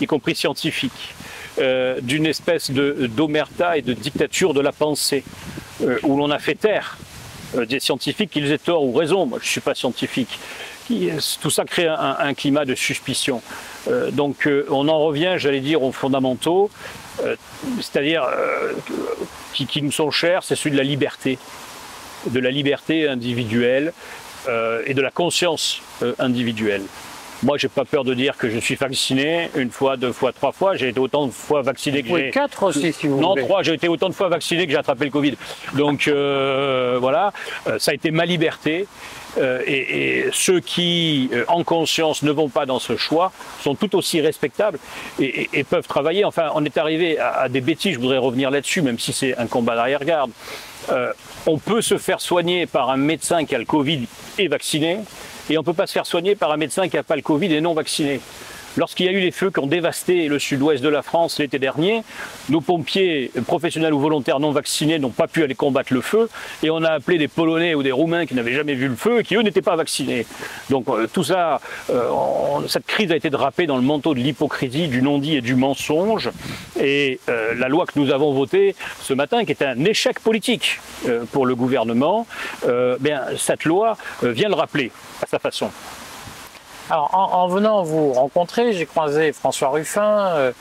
y 0.01 0.05
compris 0.05 0.35
scientifique, 0.35 1.15
euh, 1.59 2.01
d'une 2.01 2.25
espèce 2.25 2.71
d'omerta 2.71 3.77
et 3.77 3.81
de 3.81 3.93
dictature 3.93 4.53
de 4.53 4.59
la 4.59 4.73
pensée, 4.73 5.23
où 6.03 6.17
l'on 6.17 6.29
a 6.29 6.39
fait 6.39 6.55
taire 6.55 6.97
des 7.55 7.79
scientifiques, 7.79 8.31
qu'ils 8.31 8.51
aient 8.51 8.57
tort 8.57 8.83
ou 8.83 8.91
raison. 8.91 9.25
Moi, 9.25 9.37
je 9.41 9.47
ne 9.47 9.51
suis 9.51 9.61
pas 9.61 9.75
scientifique. 9.75 10.39
Tout 11.41 11.49
ça 11.49 11.65
crée 11.65 11.87
un, 11.87 12.33
climat 12.33 12.65
de 12.65 12.75
suspicion. 12.75 13.41
donc, 14.11 14.47
on 14.69 14.87
en 14.87 14.99
revient, 14.99 15.35
j'allais 15.37 15.59
dire, 15.59 15.83
aux 15.83 15.91
fondamentaux. 15.91 16.69
Euh, 17.23 17.35
c'est-à-dire 17.81 18.23
euh, 18.23 18.73
qui, 19.53 19.65
qui, 19.65 19.81
nous 19.81 19.91
sont 19.91 20.11
chers, 20.11 20.43
c'est 20.43 20.55
celui 20.55 20.71
de 20.71 20.77
la 20.77 20.83
liberté, 20.83 21.39
de 22.27 22.39
la 22.39 22.51
liberté 22.51 23.07
individuelle 23.07 23.93
euh, 24.47 24.83
et 24.85 24.93
de 24.93 25.01
la 25.01 25.11
conscience 25.11 25.81
individuelle. 26.19 26.83
Moi, 27.43 27.57
j'ai 27.59 27.67
pas 27.67 27.85
peur 27.85 28.03
de 28.03 28.15
dire 28.15 28.35
que 28.35 28.49
je 28.49 28.57
suis 28.57 28.75
vacciné 28.75 29.51
une 29.55 29.69
fois, 29.69 29.95
deux 29.95 30.11
fois, 30.11 30.31
trois 30.31 30.51
fois. 30.51 30.75
J'ai 30.75 30.89
été 30.89 30.99
autant 30.99 31.27
de 31.27 31.31
fois 31.31 31.61
vacciné 31.61 32.01
que 32.01 32.09
j'ai. 32.09 32.31
quatre 32.31 32.63
aussi, 32.63 32.91
si 32.91 33.05
vous 33.05 33.19
Non, 33.19 33.35
trois. 33.35 33.61
J'ai 33.61 33.73
été 33.73 33.87
autant 33.87 34.09
de 34.09 34.15
fois 34.15 34.27
vacciné 34.27 34.65
que 34.65 34.71
j'ai 34.71 34.77
attrapé 34.77 35.05
le 35.05 35.11
Covid. 35.11 35.35
Donc 35.75 36.07
voilà, 36.07 37.31
ça 37.77 37.91
a 37.91 37.93
été 37.93 38.09
ma 38.09 38.25
liberté. 38.25 38.87
Euh, 39.37 39.61
et, 39.65 40.25
ceux 40.33 40.59
qui, 40.59 41.29
euh, 41.33 41.45
en 41.47 41.63
conscience, 41.63 42.23
ne 42.23 42.31
vont 42.31 42.49
pas 42.49 42.65
dans 42.65 42.79
ce 42.79 42.97
choix 42.97 43.31
sont 43.61 43.75
tout 43.75 43.95
aussi 43.95 44.21
respectables 44.21 44.79
et, 45.19 45.63
peuvent 45.63 45.87
travailler. 45.87 46.25
Enfin, 46.25 46.49
on 46.55 46.63
est 46.65 46.77
arrivé 46.77 47.19
à, 47.19 47.49
des 47.49 47.61
bêtises, 47.61 47.93
je 47.93 47.99
voudrais 47.99 48.17
revenir 48.17 48.51
là-dessus, 48.51 48.81
même 48.81 48.99
si 48.99 49.13
c'est 49.13 49.37
un 49.37 49.47
combat 49.47 49.75
d'arrière-garde. 49.75 50.31
Euh, 50.91 51.11
on 51.45 51.57
peut 51.57 51.81
se 51.81 51.97
faire 51.97 52.21
soigner 52.21 52.65
par 52.65 52.89
un 52.89 52.97
médecin 52.97 53.45
qui 53.45 53.55
a 53.55 53.57
le 53.57 53.65
Covid 53.65 54.07
et 54.37 54.47
vacciné, 54.47 54.99
et 55.49 55.57
on 55.57 55.61
ne 55.61 55.65
peut 55.65 55.73
pas 55.73 55.87
se 55.87 55.93
faire 55.93 56.05
soigner 56.05 56.35
par 56.35 56.51
un 56.51 56.57
médecin 56.57 56.87
qui 56.87 56.95
n'a 56.95 57.03
pas 57.03 57.15
le 57.15 57.21
Covid 57.21 57.53
et 57.53 57.61
non 57.61 57.73
vacciné. 57.73 58.21
Lorsqu'il 58.77 59.07
y 59.07 59.09
a 59.09 59.11
eu 59.11 59.19
les 59.19 59.31
feux 59.31 59.49
qui 59.49 59.59
ont 59.59 59.67
dévasté 59.67 60.27
le 60.27 60.37
sud-ouest 60.37 60.83
de 60.83 60.89
la 60.89 61.01
France 61.01 61.39
l'été 61.39 61.57
dernier, 61.57 62.03
nos 62.49 62.61
pompiers 62.61 63.31
professionnels 63.47 63.93
ou 63.93 63.99
volontaires 63.99 64.39
non 64.39 64.51
vaccinés 64.51 64.99
n'ont 64.99 65.09
pas 65.09 65.27
pu 65.27 65.43
aller 65.43 65.55
combattre 65.55 65.93
le 65.93 66.01
feu 66.01 66.29
et 66.61 66.69
on 66.69 66.83
a 66.83 66.91
appelé 66.91 67.17
des 67.17 67.27
Polonais 67.27 67.73
ou 67.73 67.81
des 67.81 67.91
Roumains 67.91 68.27
qui 68.27 68.35
n'avaient 68.35 68.53
jamais 68.53 68.75
vu 68.75 68.87
le 68.87 68.95
feu 68.95 69.19
et 69.19 69.23
qui 69.23 69.35
eux 69.35 69.41
n'étaient 69.41 69.63
pas 69.63 69.75
vaccinés. 69.75 70.27
Donc 70.69 70.87
euh, 70.89 71.07
tout 71.11 71.23
ça, 71.23 71.59
euh, 71.89 72.03
cette 72.67 72.85
crise 72.85 73.11
a 73.11 73.15
été 73.15 73.31
drapée 73.31 73.65
dans 73.65 73.77
le 73.77 73.81
manteau 73.81 74.13
de 74.13 74.19
l'hypocrisie, 74.19 74.87
du 74.87 75.01
non-dit 75.01 75.37
et 75.37 75.41
du 75.41 75.55
mensonge. 75.55 76.29
Et 76.79 77.19
euh, 77.29 77.55
la 77.55 77.69
loi 77.69 77.87
que 77.87 77.99
nous 77.99 78.11
avons 78.11 78.31
votée 78.33 78.75
ce 79.01 79.13
matin, 79.13 79.43
qui 79.43 79.51
est 79.51 79.63
un 79.63 79.85
échec 79.85 80.19
politique 80.19 80.79
pour 81.31 81.45
le 81.45 81.55
gouvernement, 81.55 82.27
bien, 82.99 83.21
cette 83.37 83.65
loi 83.65 83.97
vient 84.21 84.49
le 84.49 84.55
rappeler 84.55 84.91
à 85.21 85.27
sa 85.27 85.39
façon. 85.39 85.71
Alors, 86.89 87.09
en, 87.13 87.47
venant 87.47 87.83
vous 87.83 88.13
rencontrer, 88.13 88.71
j'ai 88.71 88.85
croisé 88.85 89.33
François 89.33 89.69
Ruffin, 89.69 90.27
euh, 90.35 90.51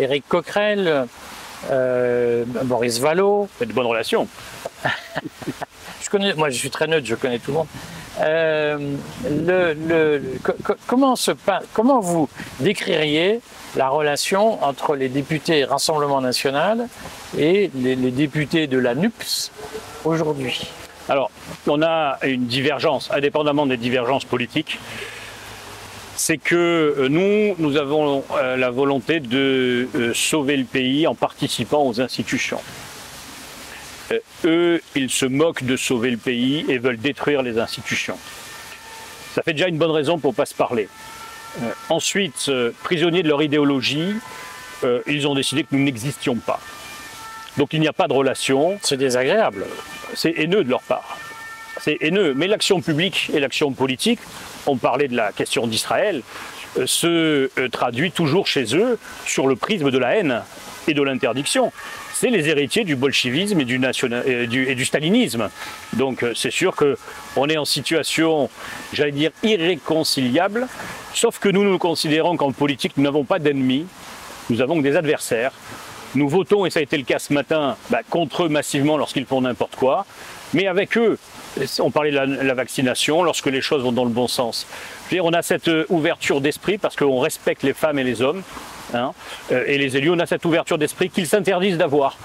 Éric 0.00 0.26
Coquerel, 0.28 1.06
euh, 1.70 2.44
Boris 2.64 2.98
Vallot. 2.98 3.48
Vous 3.60 3.66
de 3.66 3.72
bonnes 3.72 3.86
relations. 3.86 4.26
je 6.02 6.10
connais, 6.10 6.34
moi, 6.34 6.50
je 6.50 6.56
suis 6.56 6.70
très 6.70 6.88
neutre, 6.88 7.06
je 7.06 7.14
connais 7.14 7.38
tout 7.38 7.52
le 7.52 7.58
monde. 7.58 7.68
Euh, 8.20 8.96
le, 9.30 10.20
comment, 10.86 11.14
se, 11.14 11.30
comment 11.72 12.00
vous 12.00 12.28
décririez 12.58 13.40
la 13.76 13.88
relation 13.88 14.64
entre 14.64 14.96
les 14.96 15.08
députés 15.08 15.64
Rassemblement 15.64 16.20
National 16.20 16.88
et 17.38 17.70
les, 17.74 17.94
les 17.94 18.10
députés 18.10 18.66
de 18.66 18.78
la 18.78 18.96
NUPS 18.96 19.52
aujourd'hui? 20.04 20.68
Alors, 21.08 21.30
on 21.68 21.82
a 21.82 22.18
une 22.24 22.46
divergence, 22.46 23.08
indépendamment 23.12 23.66
des 23.66 23.76
divergences 23.76 24.24
politiques 24.24 24.80
c'est 26.16 26.38
que 26.38 26.94
euh, 26.98 27.08
nous, 27.08 27.54
nous 27.58 27.76
avons 27.76 28.24
euh, 28.32 28.56
la 28.56 28.70
volonté 28.70 29.20
de 29.20 29.88
euh, 29.94 30.14
sauver 30.14 30.56
le 30.56 30.64
pays 30.64 31.06
en 31.06 31.14
participant 31.14 31.86
aux 31.86 32.00
institutions. 32.00 32.60
eux, 34.44 34.80
ils 34.94 35.10
se 35.10 35.26
moquent 35.26 35.64
de 35.64 35.76
sauver 35.76 36.10
le 36.10 36.16
pays 36.16 36.64
et 36.68 36.78
veulent 36.78 36.98
détruire 36.98 37.42
les 37.42 37.58
institutions. 37.58 38.18
Ça 39.34 39.42
fait 39.42 39.52
déjà 39.52 39.68
une 39.68 39.78
bonne 39.78 39.90
raison 39.90 40.18
pour 40.18 40.32
ne 40.32 40.36
pas 40.36 40.46
se 40.46 40.54
parler. 40.54 40.88
ensuite, 41.90 42.50
prisonniers 42.82 43.22
de 43.22 43.28
leur 43.28 43.42
idéologie, 43.42 44.14
ils 45.06 45.26
ont 45.26 45.34
décidé 45.34 45.64
que 45.64 45.68
nous 45.72 45.82
n'existions 45.82 46.36
pas. 46.36 46.60
Donc 47.58 47.72
il 47.72 47.80
n'y 47.80 47.88
a 47.88 47.92
pas 47.92 48.08
de 48.08 48.12
relation. 48.14 48.78
C'est 48.82 48.96
désagréable. 48.96 49.66
C'est 50.14 50.32
haineux 50.38 50.64
de 50.64 50.70
leur 50.70 50.82
part. 50.82 51.18
C'est 51.80 51.98
haineux. 52.00 52.34
Mais 52.34 52.46
l'action 52.46 52.80
publique 52.80 53.30
et 53.34 53.40
l'action 53.40 53.72
politique 53.72 54.20
on 54.66 54.76
parlait 54.76 55.08
de 55.08 55.16
la 55.16 55.32
question 55.32 55.66
d'Israël, 55.66 56.22
euh, 56.78 56.86
se 56.86 57.50
euh, 57.58 57.68
traduit 57.70 58.10
toujours 58.10 58.46
chez 58.46 58.76
eux 58.76 58.98
sur 59.24 59.46
le 59.46 59.56
prisme 59.56 59.90
de 59.90 59.98
la 59.98 60.16
haine 60.16 60.42
et 60.88 60.94
de 60.94 61.02
l'interdiction. 61.02 61.72
C'est 62.12 62.30
les 62.30 62.48
héritiers 62.48 62.84
du 62.84 62.96
bolchevisme 62.96 63.60
et 63.60 63.64
du, 63.64 63.80
et 64.68 64.74
du, 64.74 64.84
stalinisme. 64.84 65.50
Donc 65.92 66.22
euh, 66.22 66.32
c'est 66.34 66.50
sûr 66.50 66.74
qu'on 66.74 67.48
est 67.48 67.56
en 67.56 67.64
situation, 67.64 68.50
j'allais 68.92 69.12
dire, 69.12 69.30
irréconciliable, 69.42 70.66
sauf 71.14 71.38
que 71.38 71.48
nous 71.48 71.64
nous 71.64 71.78
considérons 71.78 72.36
qu'en 72.36 72.52
politique, 72.52 72.92
nous 72.96 73.04
n'avons 73.04 73.24
pas 73.24 73.38
d'ennemis, 73.38 73.86
nous 74.50 74.60
avons 74.60 74.80
des 74.80 74.96
adversaires. 74.96 75.52
Nous 76.14 76.28
votons, 76.28 76.64
et 76.64 76.70
ça 76.70 76.78
a 76.78 76.82
été 76.82 76.96
le 76.96 77.02
cas 77.02 77.18
ce 77.18 77.34
matin, 77.34 77.76
bah, 77.90 78.00
contre 78.08 78.44
eux 78.44 78.48
massivement 78.48 78.96
lorsqu'ils 78.96 79.26
font 79.26 79.42
n'importe 79.42 79.76
quoi, 79.76 80.06
mais 80.54 80.66
avec 80.66 80.96
eux, 80.96 81.18
on 81.80 81.90
parlait 81.90 82.10
de 82.10 82.16
la, 82.16 82.54
vaccination, 82.54 83.22
lorsque 83.22 83.46
les 83.46 83.60
choses 83.60 83.82
vont 83.82 83.92
dans 83.92 84.04
le 84.04 84.10
bon 84.10 84.28
sens. 84.28 84.66
on 85.20 85.32
a 85.32 85.42
cette 85.42 85.68
euh, 85.68 85.86
ouverture 85.88 86.40
d'esprit 86.40 86.78
parce 86.78 86.96
qu'on 86.96 87.20
respecte 87.20 87.62
les 87.62 87.72
femmes 87.72 87.98
et 87.98 88.04
les 88.04 88.22
hommes, 88.22 88.42
hein, 88.94 89.12
euh, 89.52 89.64
et 89.66 89.78
les 89.78 89.96
élus, 89.96 90.10
on 90.10 90.18
a 90.18 90.26
cette 90.26 90.44
ouverture 90.44 90.78
d'esprit 90.78 91.10
qu'ils 91.10 91.26
s'interdisent 91.26 91.78
d'avoir, 91.78 92.16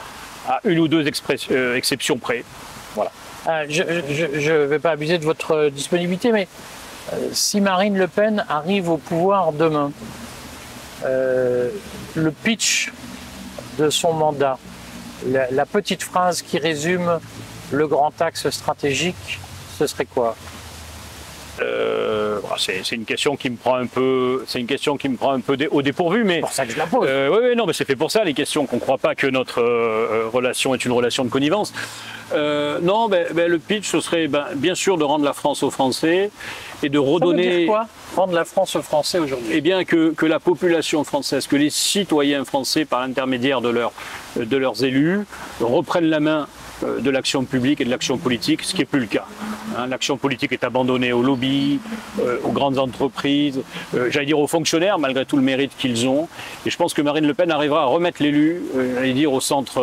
à 0.48 0.60
une 0.66 0.80
ou 0.80 0.88
deux 0.88 1.06
euh, 1.52 1.76
exceptions 1.76 2.18
près. 2.18 2.44
Voilà. 2.96 3.12
Ah, 3.46 3.68
je 3.68 3.84
ne 3.84 4.66
vais 4.66 4.80
pas 4.80 4.92
abuser 4.92 5.18
de 5.18 5.24
votre 5.24 5.70
disponibilité, 5.70 6.32
mais 6.32 6.48
si 7.32 7.60
Marine 7.60 7.98
Le 7.98 8.08
Pen 8.08 8.46
arrive 8.48 8.90
au 8.90 8.98
pouvoir 8.98 9.52
demain, 9.52 9.92
le 11.04 12.32
pitch 12.44 12.92
de 13.80 13.90
son 13.90 14.14
mandat, 14.14 14.60
la 15.28 15.66
petite 15.66 16.04
phrase 16.04 16.44
qui 16.44 16.60
résume 16.60 17.20
le 17.72 17.88
grand 17.88 18.14
axe 18.22 18.50
stratégique, 18.50 19.40
ce 19.78 19.88
serait 19.88 20.06
quoi 20.06 20.36
euh, 21.60 22.40
c'est 22.58 22.92
une 22.92 23.06
question 23.06 23.36
qui 23.36 23.50
me 23.50 23.56
prend 23.56 23.76
un 23.76 23.86
peu, 23.86 24.44
c'est 24.48 24.60
une 24.60 24.68
question 24.68 24.98
qui 24.98 25.10
me 25.10 25.18
prend 25.18 25.34
un 25.34 25.42
peu 25.42 25.58
au 25.72 25.82
dépourvu, 25.82 26.24
mais 26.24 26.36
c'est 26.36 26.42
pour 26.42 26.52
ça 26.54 26.66
que 26.66 26.72
je 26.72 26.78
la 26.78 26.88
pose. 26.88 27.08
Euh, 27.10 27.30
oui, 27.30 27.56
non, 27.56 27.66
mais 27.66 27.74
c'est 27.74 27.86
fait 27.86 27.96
pour 27.96 28.12
ça 28.12 28.24
les 28.24 28.34
questions. 28.34 28.66
Qu'on 28.66 28.78
ne 28.78 28.82
croit 28.82 28.98
pas 28.98 29.16
que 29.16 29.28
notre 29.28 29.62
euh, 29.62 30.30
relation 30.32 30.74
est 30.74 30.86
une 30.86 30.92
relation 30.92 31.24
de 31.24 31.30
connivence. 31.30 31.74
non, 32.34 33.10
ben, 33.10 33.28
ben, 33.34 33.50
le 33.50 33.60
pitch, 33.60 33.90
ce 33.90 34.00
serait 34.00 34.28
ben, 34.28 34.46
bien 34.56 34.76
sûr 34.76 34.98
de 34.98 35.04
rendre 35.04 35.26
la 35.26 35.34
France 35.34 35.62
aux 35.64 35.72
Français 35.72 36.32
et 36.84 36.90
de 36.90 37.00
redonner. 37.00 37.44
Ça 37.44 37.50
veut 37.50 37.58
dire 37.58 37.68
quoi 37.68 37.88
Rendre 38.16 38.34
la 38.34 38.46
France 38.46 38.76
aux 38.76 38.82
Français 38.82 39.20
aujourd'hui? 39.20 39.50
Eh 39.52 39.62
bien, 39.62 39.84
que, 39.84 40.12
que, 40.12 40.26
la 40.26 40.40
population 40.40 41.04
française, 41.04 41.48
que 41.48 41.56
les 41.56 41.70
citoyens 41.70 42.44
français, 42.46 42.86
par 42.86 43.02
l'intermédiaire 43.02 43.62
de, 43.62 43.70
leur, 43.70 43.92
de 44.36 44.58
leurs 44.58 44.84
élus, 44.84 45.26
reprennent 45.60 46.10
la 46.10 46.20
main 46.20 46.48
de 46.84 47.10
l'action 47.10 47.44
publique 47.44 47.82
et 47.82 47.86
de 47.86 47.90
l'action 47.90 48.18
politique, 48.18 48.64
ce 48.64 48.74
qui 48.74 48.80
n'est 48.80 48.86
plus 48.86 49.00
le 49.00 49.06
cas. 49.06 49.26
Hein. 49.78 49.88
l'action 49.88 50.18
politique 50.18 50.52
est 50.52 50.64
abandonnée 50.64 51.14
aux 51.14 51.24
lobbies, 51.24 51.80
euh, 52.20 52.38
aux 52.44 52.52
grandes 52.52 52.78
entreprises, 52.78 53.62
j'allais 53.94 54.26
dire 54.26 54.40
aux 54.40 54.48
fonctionnaires, 54.48 55.00
malgré 55.00 55.26
tout 55.26 55.38
le 55.38 55.44
mérite 55.44 55.72
qu'ils 55.78 56.08
ont. 56.08 56.28
Et 56.66 56.70
je 56.70 56.78
pense 56.78 56.94
que 56.94 57.02
Marine 57.02 57.26
Le 57.26 57.34
Pen 57.34 57.52
arrivera 57.52 57.84
à 57.84 57.86
remettre 57.86 58.22
l'élu, 58.22 58.62
j'allais 58.96 59.14
dire, 59.14 59.32
au 59.32 59.42
centre, 59.42 59.82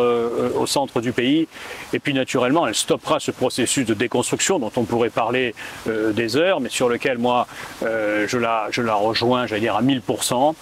au 0.55 0.65
centre 0.65 1.01
du 1.01 1.11
pays. 1.11 1.47
Et 1.93 1.99
puis 1.99 2.13
naturellement, 2.13 2.67
elle 2.67 2.75
stoppera 2.75 3.19
ce 3.19 3.31
processus 3.31 3.85
de 3.85 3.93
déconstruction 3.93 4.59
dont 4.59 4.71
on 4.75 4.83
pourrait 4.83 5.09
parler 5.09 5.53
des 5.87 6.37
heures, 6.37 6.59
mais 6.59 6.69
sur 6.69 6.89
lequel 6.89 7.17
moi, 7.17 7.47
je, 7.81 8.37
la, 8.37 8.95
rejoins, 8.95 9.47
j'allais 9.47 9.61
dire, 9.61 9.75
à 9.75 9.81
1000%. 9.81 10.55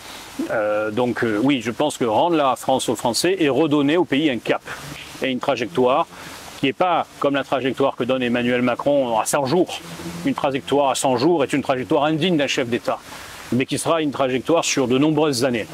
Euh, 0.52 0.92
donc 0.92 1.24
euh, 1.24 1.40
oui, 1.42 1.62
je 1.64 1.72
pense 1.72 1.98
que 1.98 2.06
rendre 2.06 2.36
la 2.36 2.56
France 2.56 2.90
aux 2.90 2.96
Français 2.96 3.36
et 3.40 3.50
redonner 3.50 3.98
au 3.98 4.06
pays 4.06 4.30
un 4.30 4.38
cap 4.38 4.62
et 5.22 5.32
une 5.32 5.40
trajectoire 5.40 6.08
qui 6.60 6.66
n'est 6.66 6.74
pas 6.74 7.06
comme 7.20 7.36
la 7.36 7.44
trajectoire 7.44 7.96
que 7.96 8.04
donne 8.04 8.24
Emmanuel 8.24 8.62
Macron 8.62 9.20
à 9.20 9.26
100 9.26 9.46
jours. 9.46 9.80
Une 10.26 10.34
trajectoire 10.34 10.90
à 10.90 10.96
100 10.96 11.18
jours 11.18 11.44
est 11.44 11.54
une 11.54 11.62
trajectoire 11.62 12.06
indigne 12.06 12.38
d'un 12.38 12.48
chef 12.48 12.68
d'État, 12.68 13.00
mais 13.52 13.66
qui 13.66 13.78
sera 13.78 14.02
une 14.02 14.12
trajectoire 14.12 14.66
sur 14.66 14.88
de 14.88 14.98
nombreuses 14.98 15.46
années. 15.46 15.68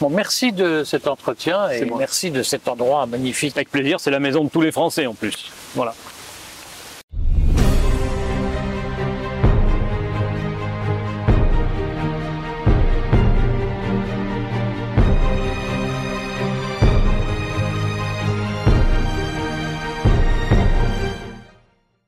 Bon, 0.00 0.10
merci 0.10 0.52
de 0.52 0.82
cet 0.84 1.06
entretien 1.06 1.70
et 1.70 1.84
merci 1.84 2.30
de 2.30 2.42
cet 2.42 2.66
endroit 2.66 3.06
magnifique. 3.06 3.56
Avec 3.56 3.70
plaisir, 3.70 4.00
c'est 4.00 4.10
la 4.10 4.18
maison 4.18 4.42
de 4.42 4.48
tous 4.48 4.60
les 4.60 4.72
Français 4.72 5.06
en 5.06 5.14
plus. 5.14 5.52
Voilà. 5.74 5.94